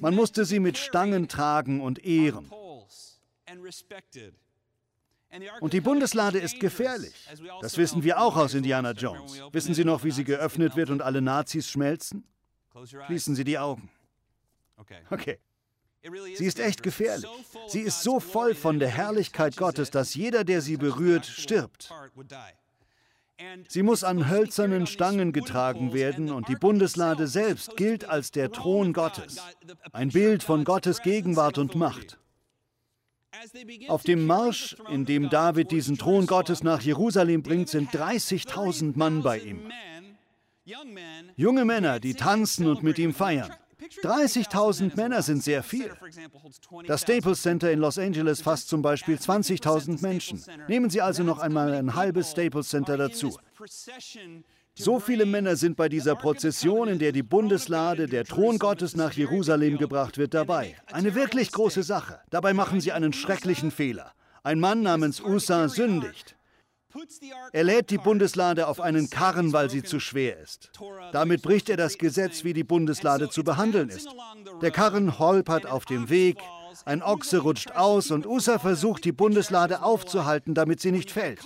Man 0.00 0.14
musste 0.14 0.44
sie 0.44 0.60
mit 0.60 0.78
Stangen 0.78 1.28
tragen 1.28 1.80
und 1.80 2.04
ehren. 2.04 2.50
Und 5.60 5.72
die 5.72 5.80
Bundeslade 5.80 6.38
ist 6.38 6.60
gefährlich. 6.60 7.14
Das 7.60 7.76
wissen 7.78 8.02
wir 8.02 8.20
auch 8.20 8.36
aus 8.36 8.54
Indiana 8.54 8.92
Jones. 8.92 9.40
Wissen 9.52 9.74
Sie 9.74 9.84
noch, 9.84 10.04
wie 10.04 10.10
sie 10.10 10.24
geöffnet 10.24 10.76
wird 10.76 10.90
und 10.90 11.02
alle 11.02 11.20
Nazis 11.20 11.68
schmelzen? 11.68 12.24
Schließen 13.06 13.34
Sie 13.34 13.44
die 13.44 13.58
Augen. 13.58 13.90
Okay. 15.10 15.38
Sie 16.36 16.46
ist 16.46 16.60
echt 16.60 16.82
gefährlich. 16.82 17.28
Sie 17.66 17.80
ist 17.80 18.02
so 18.02 18.20
voll 18.20 18.54
von 18.54 18.78
der 18.78 18.88
Herrlichkeit 18.88 19.56
Gottes, 19.56 19.90
dass 19.90 20.14
jeder, 20.14 20.44
der 20.44 20.60
sie 20.60 20.76
berührt, 20.76 21.26
stirbt. 21.26 21.92
Sie 23.68 23.82
muss 23.82 24.04
an 24.04 24.30
hölzernen 24.30 24.86
Stangen 24.86 25.32
getragen 25.32 25.92
werden 25.92 26.30
und 26.30 26.48
die 26.48 26.54
Bundeslade 26.54 27.26
selbst 27.26 27.76
gilt 27.76 28.08
als 28.08 28.30
der 28.30 28.50
Thron 28.50 28.92
Gottes, 28.92 29.36
ein 29.92 30.08
Bild 30.08 30.42
von 30.42 30.64
Gottes 30.64 31.02
Gegenwart 31.02 31.58
und 31.58 31.74
Macht. 31.74 32.18
Auf 33.88 34.02
dem 34.02 34.26
Marsch, 34.26 34.76
in 34.90 35.04
dem 35.04 35.28
David 35.30 35.70
diesen 35.70 35.98
Thron 35.98 36.26
Gottes 36.26 36.62
nach 36.62 36.80
Jerusalem 36.80 37.42
bringt, 37.42 37.68
sind 37.68 37.90
30.000 37.90 38.96
Mann 38.96 39.22
bei 39.22 39.38
ihm. 39.38 39.70
Junge 41.36 41.64
Männer, 41.64 42.00
die 42.00 42.14
tanzen 42.14 42.66
und 42.66 42.82
mit 42.82 42.98
ihm 42.98 43.14
feiern. 43.14 43.52
30.000 44.02 44.96
Männer 44.96 45.22
sind 45.22 45.42
sehr 45.42 45.62
viel. 45.62 45.92
Das 46.86 47.02
Staples 47.02 47.42
Center 47.42 47.70
in 47.70 47.78
Los 47.78 47.98
Angeles 47.98 48.40
fasst 48.40 48.68
zum 48.68 48.82
Beispiel 48.82 49.16
20.000 49.16 50.02
Menschen. 50.02 50.42
Nehmen 50.66 50.90
Sie 50.90 51.00
also 51.00 51.22
noch 51.22 51.38
einmal 51.38 51.74
ein 51.74 51.94
halbes 51.94 52.32
Staples 52.32 52.68
Center 52.68 52.96
dazu. 52.96 53.38
So 54.78 55.00
viele 55.00 55.24
Männer 55.24 55.56
sind 55.56 55.74
bei 55.74 55.88
dieser 55.88 56.16
Prozession, 56.16 56.88
in 56.88 56.98
der 56.98 57.10
die 57.12 57.22
Bundeslade, 57.22 58.06
der 58.06 58.24
Thron 58.24 58.58
Gottes 58.58 58.94
nach 58.94 59.12
Jerusalem 59.14 59.78
gebracht 59.78 60.18
wird, 60.18 60.34
dabei. 60.34 60.76
Eine 60.92 61.14
wirklich 61.14 61.50
große 61.50 61.82
Sache. 61.82 62.20
Dabei 62.28 62.52
machen 62.52 62.82
sie 62.82 62.92
einen 62.92 63.14
schrecklichen 63.14 63.70
Fehler. 63.70 64.12
Ein 64.42 64.60
Mann 64.60 64.82
namens 64.82 65.22
Usa 65.22 65.68
sündigt. 65.68 66.36
Er 67.52 67.64
lädt 67.64 67.88
die 67.88 67.96
Bundeslade 67.96 68.66
auf 68.68 68.80
einen 68.80 69.08
Karren, 69.08 69.54
weil 69.54 69.70
sie 69.70 69.82
zu 69.82 69.98
schwer 69.98 70.38
ist. 70.38 70.70
Damit 71.10 71.40
bricht 71.40 71.70
er 71.70 71.78
das 71.78 71.96
Gesetz, 71.96 72.44
wie 72.44 72.52
die 72.52 72.64
Bundeslade 72.64 73.30
zu 73.30 73.44
behandeln 73.44 73.88
ist. 73.88 74.08
Der 74.60 74.70
Karren 74.70 75.18
holpert 75.18 75.66
auf 75.66 75.86
dem 75.86 76.10
Weg, 76.10 76.38
ein 76.84 77.02
Ochse 77.02 77.38
rutscht 77.38 77.72
aus 77.72 78.10
und 78.10 78.26
Usa 78.26 78.58
versucht, 78.58 79.04
die 79.06 79.12
Bundeslade 79.12 79.82
aufzuhalten, 79.82 80.54
damit 80.54 80.80
sie 80.80 80.92
nicht 80.92 81.10
fällt. 81.10 81.40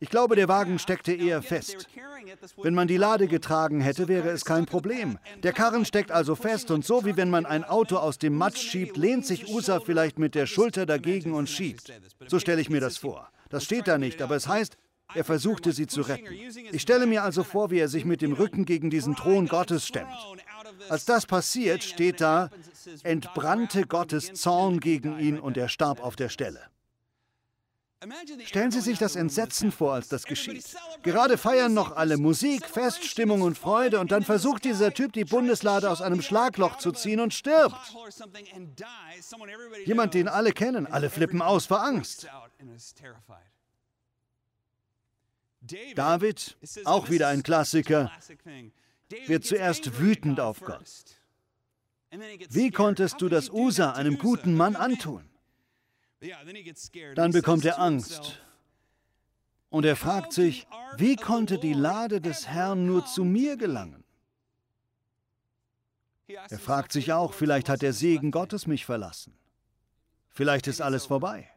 Ich 0.00 0.10
glaube, 0.10 0.36
der 0.36 0.48
Wagen 0.48 0.78
steckte 0.78 1.12
eher 1.12 1.42
fest. 1.42 1.88
Wenn 2.56 2.74
man 2.74 2.86
die 2.86 2.96
Lade 2.96 3.26
getragen 3.26 3.80
hätte, 3.80 4.06
wäre 4.06 4.28
es 4.30 4.44
kein 4.44 4.66
Problem. 4.66 5.18
Der 5.42 5.52
Karren 5.52 5.84
steckt 5.84 6.12
also 6.12 6.36
fest 6.36 6.70
und 6.70 6.84
so 6.84 7.04
wie 7.04 7.16
wenn 7.16 7.30
man 7.30 7.46
ein 7.46 7.64
Auto 7.64 7.96
aus 7.96 8.18
dem 8.18 8.36
Matsch 8.36 8.58
schiebt, 8.58 8.96
lehnt 8.96 9.26
sich 9.26 9.48
Usa 9.48 9.80
vielleicht 9.80 10.18
mit 10.18 10.34
der 10.34 10.46
Schulter 10.46 10.86
dagegen 10.86 11.34
und 11.34 11.48
schiebt. 11.48 11.92
So 12.28 12.38
stelle 12.38 12.60
ich 12.60 12.70
mir 12.70 12.80
das 12.80 12.96
vor. 12.96 13.28
Das 13.48 13.64
steht 13.64 13.88
da 13.88 13.98
nicht, 13.98 14.22
aber 14.22 14.36
es 14.36 14.46
heißt, 14.46 14.76
er 15.14 15.24
versuchte 15.24 15.72
sie 15.72 15.86
zu 15.86 16.02
retten. 16.02 16.32
Ich 16.70 16.82
stelle 16.82 17.06
mir 17.06 17.22
also 17.22 17.42
vor, 17.42 17.70
wie 17.70 17.78
er 17.78 17.88
sich 17.88 18.04
mit 18.04 18.20
dem 18.20 18.34
Rücken 18.34 18.66
gegen 18.66 18.90
diesen 18.90 19.16
Thron 19.16 19.48
Gottes 19.48 19.86
stemmt. 19.86 20.12
Als 20.88 21.06
das 21.06 21.26
passiert, 21.26 21.82
steht 21.82 22.20
da, 22.20 22.50
entbrannte 23.02 23.86
Gottes 23.86 24.34
Zorn 24.34 24.80
gegen 24.80 25.18
ihn 25.18 25.40
und 25.40 25.56
er 25.56 25.68
starb 25.68 26.00
auf 26.00 26.14
der 26.14 26.28
Stelle. 26.28 26.60
Stellen 28.44 28.70
Sie 28.70 28.80
sich 28.80 28.98
das 28.98 29.16
Entsetzen 29.16 29.72
vor, 29.72 29.94
als 29.94 30.08
das 30.08 30.24
geschieht. 30.24 30.64
Gerade 31.02 31.36
feiern 31.36 31.74
noch 31.74 31.96
alle 31.96 32.16
Musik, 32.16 32.64
Feststimmung 32.64 33.42
und 33.42 33.58
Freude 33.58 33.98
und 33.98 34.12
dann 34.12 34.22
versucht 34.22 34.64
dieser 34.64 34.94
Typ, 34.94 35.12
die 35.12 35.24
Bundeslade 35.24 35.90
aus 35.90 36.00
einem 36.00 36.22
Schlagloch 36.22 36.78
zu 36.78 36.92
ziehen 36.92 37.18
und 37.18 37.34
stirbt. 37.34 37.76
Jemand, 39.84 40.14
den 40.14 40.28
alle 40.28 40.52
kennen, 40.52 40.86
alle 40.86 41.10
flippen 41.10 41.42
aus 41.42 41.66
vor 41.66 41.82
Angst. 41.82 42.28
David, 45.96 46.56
auch 46.84 47.10
wieder 47.10 47.28
ein 47.28 47.42
Klassiker, 47.42 48.12
wird 49.26 49.44
zuerst 49.44 49.98
wütend 49.98 50.38
auf 50.38 50.60
Gott. 50.60 50.84
Wie 52.50 52.70
konntest 52.70 53.20
du 53.20 53.28
das 53.28 53.50
Usa, 53.50 53.92
einem 53.92 54.18
guten 54.18 54.54
Mann, 54.54 54.76
antun? 54.76 55.28
Dann 57.14 57.32
bekommt 57.32 57.64
er 57.64 57.78
Angst. 57.78 58.40
Und 59.70 59.84
er 59.84 59.96
fragt 59.96 60.32
sich, 60.32 60.66
wie 60.96 61.16
konnte 61.16 61.58
die 61.58 61.74
Lade 61.74 62.20
des 62.20 62.48
Herrn 62.48 62.86
nur 62.86 63.04
zu 63.04 63.24
mir 63.24 63.56
gelangen? 63.56 64.04
Er 66.26 66.58
fragt 66.58 66.92
sich 66.92 67.12
auch, 67.12 67.32
vielleicht 67.32 67.68
hat 67.68 67.82
der 67.82 67.92
Segen 67.92 68.30
Gottes 68.30 68.66
mich 68.66 68.84
verlassen. 68.84 69.34
Vielleicht 70.30 70.66
ist 70.66 70.80
alles 70.80 71.06
vorbei. 71.06 71.48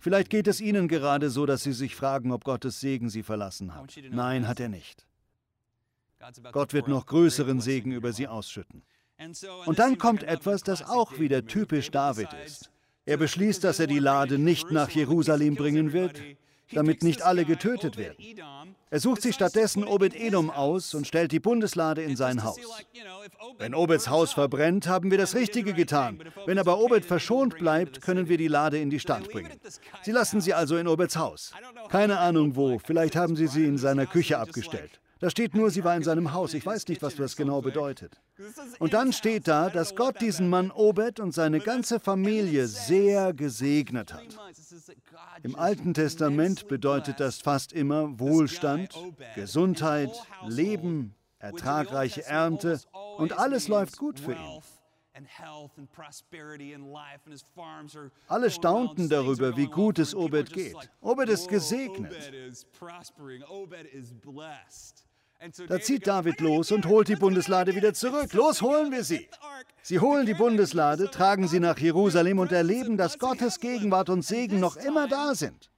Vielleicht 0.00 0.30
geht 0.30 0.48
es 0.48 0.60
Ihnen 0.60 0.88
gerade 0.88 1.30
so, 1.30 1.46
dass 1.46 1.62
Sie 1.62 1.72
sich 1.72 1.94
fragen, 1.94 2.32
ob 2.32 2.44
Gottes 2.44 2.80
Segen 2.80 3.08
Sie 3.08 3.22
verlassen 3.22 3.74
hat. 3.74 3.94
Nein, 4.10 4.48
hat 4.48 4.60
er 4.60 4.68
nicht. 4.68 5.06
Gott 6.52 6.72
wird 6.72 6.88
noch 6.88 7.06
größeren 7.06 7.60
Segen 7.60 7.92
über 7.92 8.12
Sie 8.12 8.26
ausschütten. 8.26 8.82
Und 9.66 9.78
dann 9.78 9.98
kommt 9.98 10.22
etwas, 10.22 10.62
das 10.62 10.82
auch 10.82 11.18
wieder 11.18 11.46
typisch 11.46 11.90
David 11.90 12.32
ist. 12.44 12.70
Er 13.06 13.16
beschließt, 13.16 13.62
dass 13.64 13.80
er 13.80 13.86
die 13.86 13.98
Lade 13.98 14.38
nicht 14.38 14.70
nach 14.70 14.90
Jerusalem 14.90 15.56
bringen 15.56 15.92
wird, 15.92 16.20
damit 16.72 17.02
nicht 17.02 17.22
alle 17.22 17.44
getötet 17.44 17.96
werden. 17.96 18.16
Er 18.90 19.00
sucht 19.00 19.22
sich 19.22 19.34
stattdessen 19.34 19.84
Obed-Edom 19.84 20.50
aus 20.50 20.94
und 20.94 21.06
stellt 21.06 21.32
die 21.32 21.40
Bundeslade 21.40 22.02
in 22.02 22.16
sein 22.16 22.44
Haus. 22.44 22.58
Wenn 23.58 23.74
Obeds 23.74 24.08
Haus 24.08 24.32
verbrennt, 24.32 24.86
haben 24.86 25.10
wir 25.10 25.18
das 25.18 25.34
Richtige 25.34 25.74
getan. 25.74 26.18
Wenn 26.46 26.58
aber 26.58 26.78
Obed 26.78 27.04
verschont 27.04 27.58
bleibt, 27.58 28.00
können 28.00 28.28
wir 28.28 28.38
die 28.38 28.48
Lade 28.48 28.78
in 28.78 28.90
die 28.90 29.00
Stadt 29.00 29.28
bringen. 29.30 29.52
Sie 30.02 30.12
lassen 30.12 30.40
sie 30.40 30.54
also 30.54 30.76
in 30.76 30.88
Obeds 30.88 31.16
Haus. 31.16 31.52
Keine 31.90 32.18
Ahnung 32.18 32.56
wo, 32.56 32.78
vielleicht 32.78 33.16
haben 33.16 33.36
sie 33.36 33.48
sie 33.48 33.64
in 33.64 33.78
seiner 33.78 34.06
Küche 34.06 34.38
abgestellt. 34.38 35.00
Da 35.24 35.30
steht 35.30 35.54
nur, 35.54 35.70
sie 35.70 35.82
war 35.82 35.96
in 35.96 36.02
seinem 36.02 36.34
Haus. 36.34 36.52
Ich 36.52 36.66
weiß 36.66 36.86
nicht, 36.88 37.00
was 37.00 37.16
das 37.16 37.34
genau 37.34 37.62
bedeutet. 37.62 38.20
Und 38.78 38.92
dann 38.92 39.10
steht 39.10 39.48
da, 39.48 39.70
dass 39.70 39.96
Gott 39.96 40.20
diesen 40.20 40.50
Mann 40.50 40.70
Obed 40.70 41.18
und 41.18 41.32
seine 41.32 41.60
ganze 41.60 41.98
Familie 41.98 42.66
sehr 42.66 43.32
gesegnet 43.32 44.12
hat. 44.12 44.26
Im 45.42 45.56
Alten 45.56 45.94
Testament 45.94 46.68
bedeutet 46.68 47.20
das 47.20 47.38
fast 47.38 47.72
immer 47.72 48.20
Wohlstand, 48.20 48.90
Gesundheit, 49.34 50.10
Leben, 50.46 51.14
ertragreiche 51.38 52.26
Ernte 52.26 52.78
und 53.16 53.38
alles 53.38 53.68
läuft 53.68 53.96
gut 53.96 54.20
für 54.20 54.32
ihn. 54.32 54.60
Alle 58.26 58.50
staunten 58.50 59.08
darüber, 59.08 59.56
wie 59.56 59.68
gut 59.68 59.98
es 59.98 60.14
Obed 60.14 60.52
geht. 60.52 60.76
Obed 61.00 61.28
ist 61.28 61.48
gesegnet. 61.48 62.12
Da 65.68 65.80
zieht 65.80 66.06
David 66.06 66.40
los 66.40 66.72
und 66.72 66.86
holt 66.86 67.08
die 67.08 67.16
Bundeslade 67.16 67.74
wieder 67.74 67.92
zurück. 67.92 68.32
Los, 68.32 68.62
holen 68.62 68.90
wir 68.90 69.04
sie. 69.04 69.28
Sie 69.82 70.00
holen 70.00 70.26
die 70.26 70.34
Bundeslade, 70.34 71.10
tragen 71.10 71.48
sie 71.48 71.60
nach 71.60 71.78
Jerusalem 71.78 72.38
und 72.38 72.52
erleben, 72.52 72.96
dass 72.96 73.18
Gottes 73.18 73.60
Gegenwart 73.60 74.08
und 74.08 74.24
Segen 74.24 74.60
noch 74.60 74.76
immer 74.76 75.08
da 75.08 75.34
sind. 75.34 75.70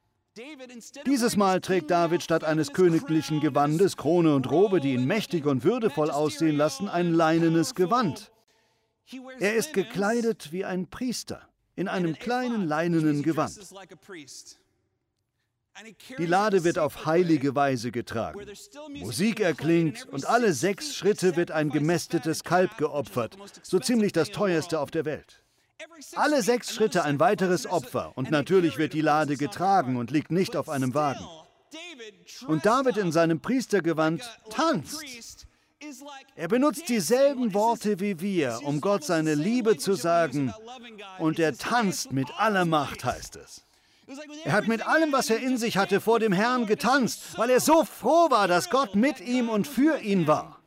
Dieses 1.07 1.37
Mal 1.37 1.61
trägt 1.61 1.91
David 1.91 2.23
statt 2.23 2.45
eines 2.45 2.73
königlichen 2.73 3.41
Gewandes, 3.41 3.97
Krone 3.97 4.35
und 4.35 4.51
Robe, 4.51 4.81
die 4.81 4.93
ihn 4.93 5.07
mächtig 5.07 5.47
und 5.47 5.65
würdevoll 5.65 6.11
aussehen 6.11 6.57
lassen, 6.57 6.89
ein 6.89 7.13
leinenes 7.13 7.75
Gewand. 7.75 8.31
Er 9.41 9.55
ist 9.55 9.73
gekleidet 9.73 10.53
wie 10.53 10.65
ein 10.65 10.89
Priester 10.89 11.49
in 11.75 11.89
einem 11.89 12.15
kleinen 12.15 12.67
leinenen 12.67 13.23
Gewand. 13.23 13.59
Die 16.19 16.27
Lade 16.27 16.65
wird 16.65 16.79
auf 16.79 17.07
heilige 17.07 17.55
Weise 17.55 17.91
getragen. 17.91 18.41
Musik 18.95 19.41
erklingt 19.41 20.07
und 20.11 20.27
alle 20.27 20.53
sechs 20.53 20.95
Schritte 20.95 21.37
wird 21.37 21.51
ein 21.51 21.71
gemästetes 21.71 22.45
Kalb 22.45 22.79
geopfert, 22.79 23.37
so 23.62 23.79
ziemlich 23.79 24.12
das 24.12 24.31
teuerste 24.31 24.81
auf 24.81 24.91
der 24.91 25.05
Welt. 25.05 25.43
Alle 26.15 26.43
sechs 26.43 26.75
Schritte 26.75 27.05
ein 27.05 27.21
weiteres 27.21 27.67
Opfer 27.67 28.12
und 28.17 28.31
natürlich 28.31 28.79
wird 28.79 28.93
die 28.93 29.01
Lade 29.03 29.37
getragen 29.37 29.97
und 29.97 30.11
liegt 30.11 30.31
nicht 30.31 30.57
auf 30.57 30.69
einem 30.69 30.95
Wagen. 30.95 31.27
Und 32.47 32.65
David 32.65 32.97
in 32.97 33.12
seinem 33.12 33.41
Priestergewand 33.41 34.23
tanzt. 34.51 35.47
Er 36.35 36.49
benutzt 36.49 36.89
dieselben 36.89 37.53
Worte 37.53 38.01
wie 38.01 38.21
wir, 38.21 38.61
um 38.62 38.81
Gott 38.81 39.05
seine 39.05 39.35
Liebe 39.35 39.77
zu 39.77 39.95
sagen, 39.95 40.53
und 41.19 41.39
er 41.39 41.57
tanzt 41.57 42.12
mit 42.12 42.29
aller 42.39 42.65
Macht, 42.65 43.05
heißt 43.05 43.37
es. 43.37 43.66
Er 44.45 44.53
hat 44.53 44.69
mit 44.69 44.87
allem, 44.87 45.12
was 45.12 45.31
er 45.31 45.38
in 45.38 45.57
sich 45.57 45.77
hatte, 45.77 46.01
vor 46.01 46.21
dem 46.21 46.33
Herrn 46.33 46.66
getanzt, 46.66 47.37
weil 47.37 47.51
er 47.51 47.61
so 47.61 47.85
froh 47.85 48.31
war, 48.31 48.47
dass 48.47 48.71
Gott 48.71 48.95
mit 48.95 49.21
ihm 49.21 49.49
und 49.49 49.66
für 49.66 49.99
ihn 49.99 50.27
war. 50.27 50.61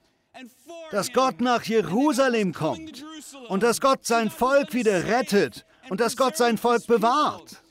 Dass 0.91 1.13
Gott 1.13 1.39
nach 1.39 1.63
Jerusalem 1.63 2.53
kommt 2.53 3.05
und 3.47 3.63
dass 3.63 3.79
Gott 3.79 4.05
sein 4.05 4.29
Volk 4.29 4.73
wieder 4.73 5.05
rettet 5.05 5.65
und 5.89 6.01
dass 6.01 6.17
Gott 6.17 6.35
sein 6.35 6.57
Volk 6.57 6.85
bewahrt. 6.87 7.61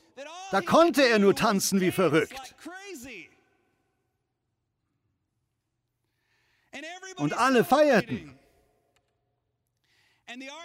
Da 0.51 0.61
konnte 0.63 1.07
er 1.07 1.19
nur 1.19 1.35
tanzen 1.35 1.81
wie 1.81 1.91
verrückt. 1.93 2.55
Und 7.17 7.37
alle 7.37 7.65
feierten. 7.65 8.38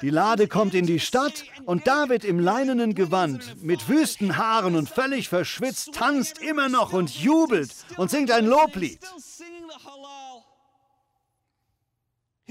Die 0.01 0.09
Lade 0.09 0.47
kommt 0.47 0.73
in 0.73 0.85
die 0.85 0.99
Stadt 0.99 1.45
und 1.65 1.87
David 1.87 2.25
im 2.25 2.39
leinenen 2.39 2.95
Gewand, 2.95 3.63
mit 3.63 3.87
wüsten 3.87 4.37
Haaren 4.37 4.75
und 4.75 4.89
völlig 4.89 5.29
verschwitzt, 5.29 5.93
tanzt 5.93 6.39
immer 6.39 6.67
noch 6.67 6.91
und 6.91 7.09
jubelt 7.15 7.73
und 7.97 8.11
singt 8.11 8.31
ein 8.31 8.45
Loblied. 8.45 8.99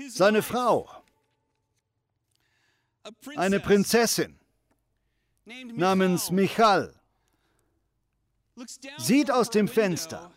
Seine 0.08 0.42
Frau, 0.42 0.88
eine 3.36 3.60
Prinzessin 3.60 4.38
namens 5.44 6.30
Michal, 6.30 6.94
sieht 8.96 9.30
aus 9.30 9.50
dem 9.50 9.68
Fenster. 9.68 10.32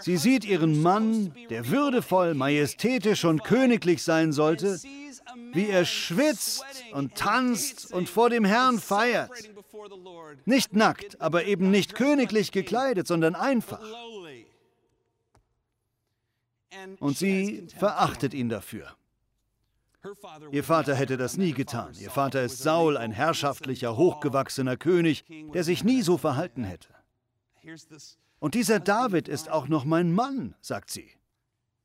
Sie 0.00 0.16
sieht 0.16 0.44
ihren 0.44 0.82
Mann, 0.82 1.34
der 1.50 1.68
würdevoll, 1.68 2.34
majestätisch 2.34 3.24
und 3.24 3.44
königlich 3.44 4.02
sein 4.02 4.32
sollte, 4.32 4.80
wie 5.52 5.68
er 5.68 5.84
schwitzt 5.84 6.64
und 6.92 7.14
tanzt 7.14 7.92
und 7.92 8.08
vor 8.08 8.30
dem 8.30 8.44
Herrn 8.44 8.78
feiert. 8.78 9.30
Nicht 10.44 10.74
nackt, 10.74 11.20
aber 11.20 11.44
eben 11.44 11.70
nicht 11.70 11.94
königlich 11.94 12.52
gekleidet, 12.52 13.06
sondern 13.06 13.34
einfach. 13.34 13.82
Und 17.00 17.16
sie 17.16 17.66
verachtet 17.76 18.34
ihn 18.34 18.48
dafür. 18.48 18.94
Ihr 20.52 20.64
Vater 20.64 20.94
hätte 20.94 21.16
das 21.16 21.36
nie 21.36 21.52
getan. 21.52 21.94
Ihr 21.98 22.10
Vater 22.10 22.42
ist 22.42 22.58
Saul, 22.58 22.96
ein 22.96 23.12
herrschaftlicher, 23.12 23.96
hochgewachsener 23.96 24.76
König, 24.76 25.24
der 25.52 25.64
sich 25.64 25.82
nie 25.84 26.02
so 26.02 26.16
verhalten 26.16 26.64
hätte. 26.64 26.88
Und 28.38 28.54
dieser 28.54 28.78
David 28.78 29.28
ist 29.28 29.50
auch 29.50 29.68
noch 29.68 29.84
mein 29.84 30.12
Mann, 30.12 30.54
sagt 30.60 30.90
sie. 30.90 31.10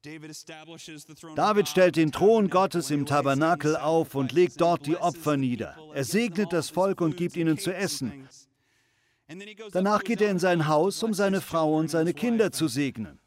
David 0.04 1.68
stellt 1.70 1.96
den 1.96 2.12
Thron 2.12 2.50
Gottes 2.50 2.92
im 2.92 3.06
Tabernakel 3.06 3.78
auf 3.78 4.16
und 4.16 4.34
legt 4.34 4.60
dort 4.60 4.86
die 4.86 4.98
Opfer 4.98 5.38
nieder. 5.38 5.78
Er 5.94 6.04
segnet 6.04 6.52
das 6.52 6.70
Volk 6.70 7.00
und 7.00 7.16
gibt 7.16 7.38
ihnen 7.38 7.58
zu 7.58 7.74
essen. 7.74 8.28
Danach 9.72 10.04
geht 10.04 10.20
er 10.20 10.30
in 10.30 10.39
sein 10.39 10.68
Haus, 10.68 11.02
um 11.04 11.13
seine 11.13 11.39
Frau 11.39 11.78
und 11.78 11.89
seine 11.89 12.13
Kinder 12.13 12.52
zu 12.52 12.68
segnen. 12.68 13.20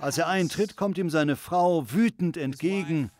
Als 0.00 0.18
er 0.18 0.26
eintritt, 0.26 0.76
kommt 0.76 0.98
ihm 0.98 1.08
seine 1.08 1.36
Frau 1.36 1.90
wütend 1.90 2.36
entgegen 2.36 3.10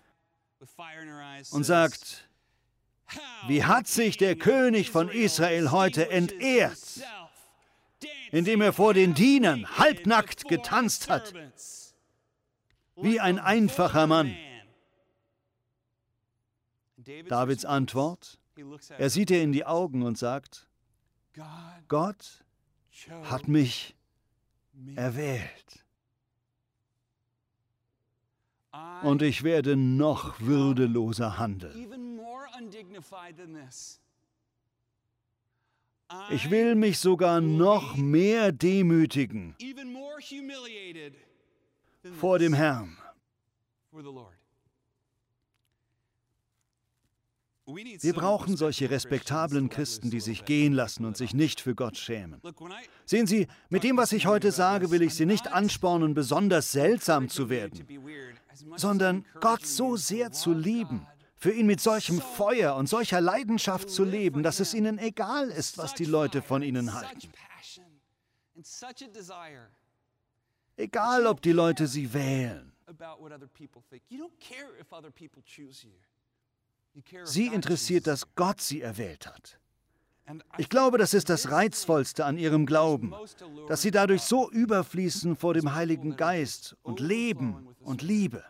und 1.50 1.64
sagt, 1.64 2.28
wie 3.46 3.64
hat 3.64 3.86
sich 3.86 4.18
der 4.18 4.36
König 4.36 4.90
von 4.90 5.08
Israel 5.08 5.70
heute 5.70 6.10
entehrt? 6.10 6.78
indem 8.30 8.60
er 8.60 8.72
vor 8.72 8.94
den 8.94 9.14
Dienern 9.14 9.78
halbnackt 9.78 10.48
getanzt 10.48 11.08
hat, 11.08 11.32
wie 13.02 13.20
ein 13.20 13.38
einfacher 13.38 14.06
Mann. 14.06 14.34
Davids 17.28 17.64
Antwort, 17.64 18.38
er 18.98 19.10
sieht 19.10 19.30
ihr 19.30 19.42
in 19.42 19.52
die 19.52 19.64
Augen 19.64 20.02
und 20.02 20.18
sagt, 20.18 20.68
Gott 21.88 22.44
hat 23.24 23.48
mich 23.48 23.94
erwählt. 24.96 25.84
Und 29.02 29.22
ich 29.22 29.44
werde 29.44 29.76
noch 29.76 30.40
würdeloser 30.40 31.38
handeln. 31.38 31.88
Ich 36.30 36.50
will 36.50 36.74
mich 36.74 36.98
sogar 36.98 37.40
noch 37.40 37.96
mehr 37.96 38.50
demütigen 38.52 39.54
vor 42.18 42.38
dem 42.38 42.52
Herrn. 42.52 42.96
Wir 47.66 48.14
brauchen 48.14 48.56
solche 48.56 48.88
respektablen 48.88 49.68
Christen, 49.68 50.10
die 50.10 50.20
sich 50.20 50.46
gehen 50.46 50.72
lassen 50.72 51.04
und 51.04 51.18
sich 51.18 51.34
nicht 51.34 51.60
für 51.60 51.74
Gott 51.74 51.98
schämen. 51.98 52.40
Sehen 53.04 53.26
Sie, 53.26 53.46
mit 53.68 53.84
dem, 53.84 53.98
was 53.98 54.12
ich 54.12 54.26
heute 54.26 54.52
sage, 54.52 54.90
will 54.90 55.02
ich 55.02 55.14
Sie 55.14 55.26
nicht 55.26 55.52
anspornen, 55.52 56.14
besonders 56.14 56.72
seltsam 56.72 57.28
zu 57.28 57.50
werden, 57.50 57.86
sondern 58.76 59.26
Gott 59.40 59.66
so 59.66 59.96
sehr 59.96 60.32
zu 60.32 60.54
lieben, 60.54 61.06
für 61.36 61.52
ihn 61.52 61.66
mit 61.66 61.80
solchem 61.80 62.22
Feuer 62.22 62.74
und 62.74 62.88
solcher 62.88 63.20
Leidenschaft 63.20 63.90
zu 63.90 64.02
leben, 64.02 64.42
dass 64.42 64.60
es 64.60 64.72
ihnen 64.72 64.98
egal 64.98 65.50
ist, 65.50 65.76
was 65.76 65.94
die 65.94 66.06
Leute 66.06 66.40
von 66.40 66.62
ihnen 66.62 66.94
halten. 66.94 67.30
Egal, 70.78 71.26
ob 71.26 71.42
die 71.42 71.50
Leute 71.50 71.88
sie 71.88 72.14
wählen. 72.14 72.72
Sie 77.24 77.46
interessiert, 77.46 78.06
dass 78.06 78.34
Gott 78.36 78.60
sie 78.60 78.80
erwählt 78.80 79.26
hat. 79.26 79.58
Ich 80.56 80.68
glaube, 80.68 80.98
das 80.98 81.14
ist 81.14 81.30
das 81.30 81.50
Reizvollste 81.50 82.24
an 82.24 82.38
ihrem 82.38 82.64
Glauben, 82.64 83.12
dass 83.66 83.82
sie 83.82 83.90
dadurch 83.90 84.22
so 84.22 84.50
überfließen 84.50 85.34
vor 85.36 85.54
dem 85.54 85.74
Heiligen 85.74 86.16
Geist 86.16 86.76
und 86.82 87.00
Leben 87.00 87.74
und 87.80 88.02
Liebe. 88.02 88.44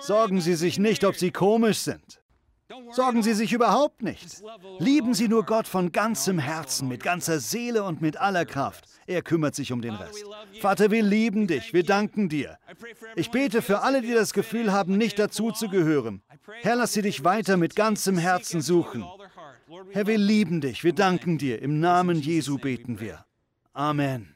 Sorgen 0.00 0.40
Sie 0.40 0.54
sich 0.54 0.78
nicht, 0.78 1.04
ob 1.04 1.16
Sie 1.16 1.30
komisch 1.30 1.78
sind. 1.78 2.20
Sorgen 2.92 3.22
Sie 3.22 3.34
sich 3.34 3.52
überhaupt 3.52 4.02
nicht. 4.02 4.42
Lieben 4.78 5.14
Sie 5.14 5.28
nur 5.28 5.44
Gott 5.44 5.68
von 5.68 5.92
ganzem 5.92 6.38
Herzen, 6.38 6.88
mit 6.88 7.02
ganzer 7.02 7.38
Seele 7.38 7.84
und 7.84 8.00
mit 8.00 8.16
aller 8.16 8.44
Kraft. 8.44 8.84
Er 9.06 9.22
kümmert 9.22 9.54
sich 9.54 9.72
um 9.72 9.80
den 9.82 9.94
Rest. 9.94 10.24
Vater, 10.60 10.90
wir 10.90 11.02
lieben 11.02 11.46
dich, 11.46 11.72
wir 11.72 11.84
danken 11.84 12.28
dir. 12.28 12.58
Ich 13.14 13.30
bete 13.30 13.62
für 13.62 13.82
alle, 13.82 14.02
die 14.02 14.12
das 14.12 14.32
Gefühl 14.32 14.72
haben, 14.72 14.98
nicht 14.98 15.18
dazu 15.18 15.52
zu 15.52 15.68
gehören. 15.68 16.22
Herr, 16.62 16.76
lass 16.76 16.92
sie 16.92 17.02
dich 17.02 17.22
weiter 17.22 17.56
mit 17.56 17.76
ganzem 17.76 18.18
Herzen 18.18 18.60
suchen. 18.60 19.04
Herr, 19.92 20.06
wir 20.06 20.18
lieben 20.18 20.60
dich, 20.60 20.82
wir 20.82 20.92
danken 20.92 21.38
dir. 21.38 21.62
Im 21.62 21.78
Namen 21.78 22.20
Jesu 22.20 22.58
beten 22.58 22.98
wir. 22.98 23.24
Amen. 23.72 24.35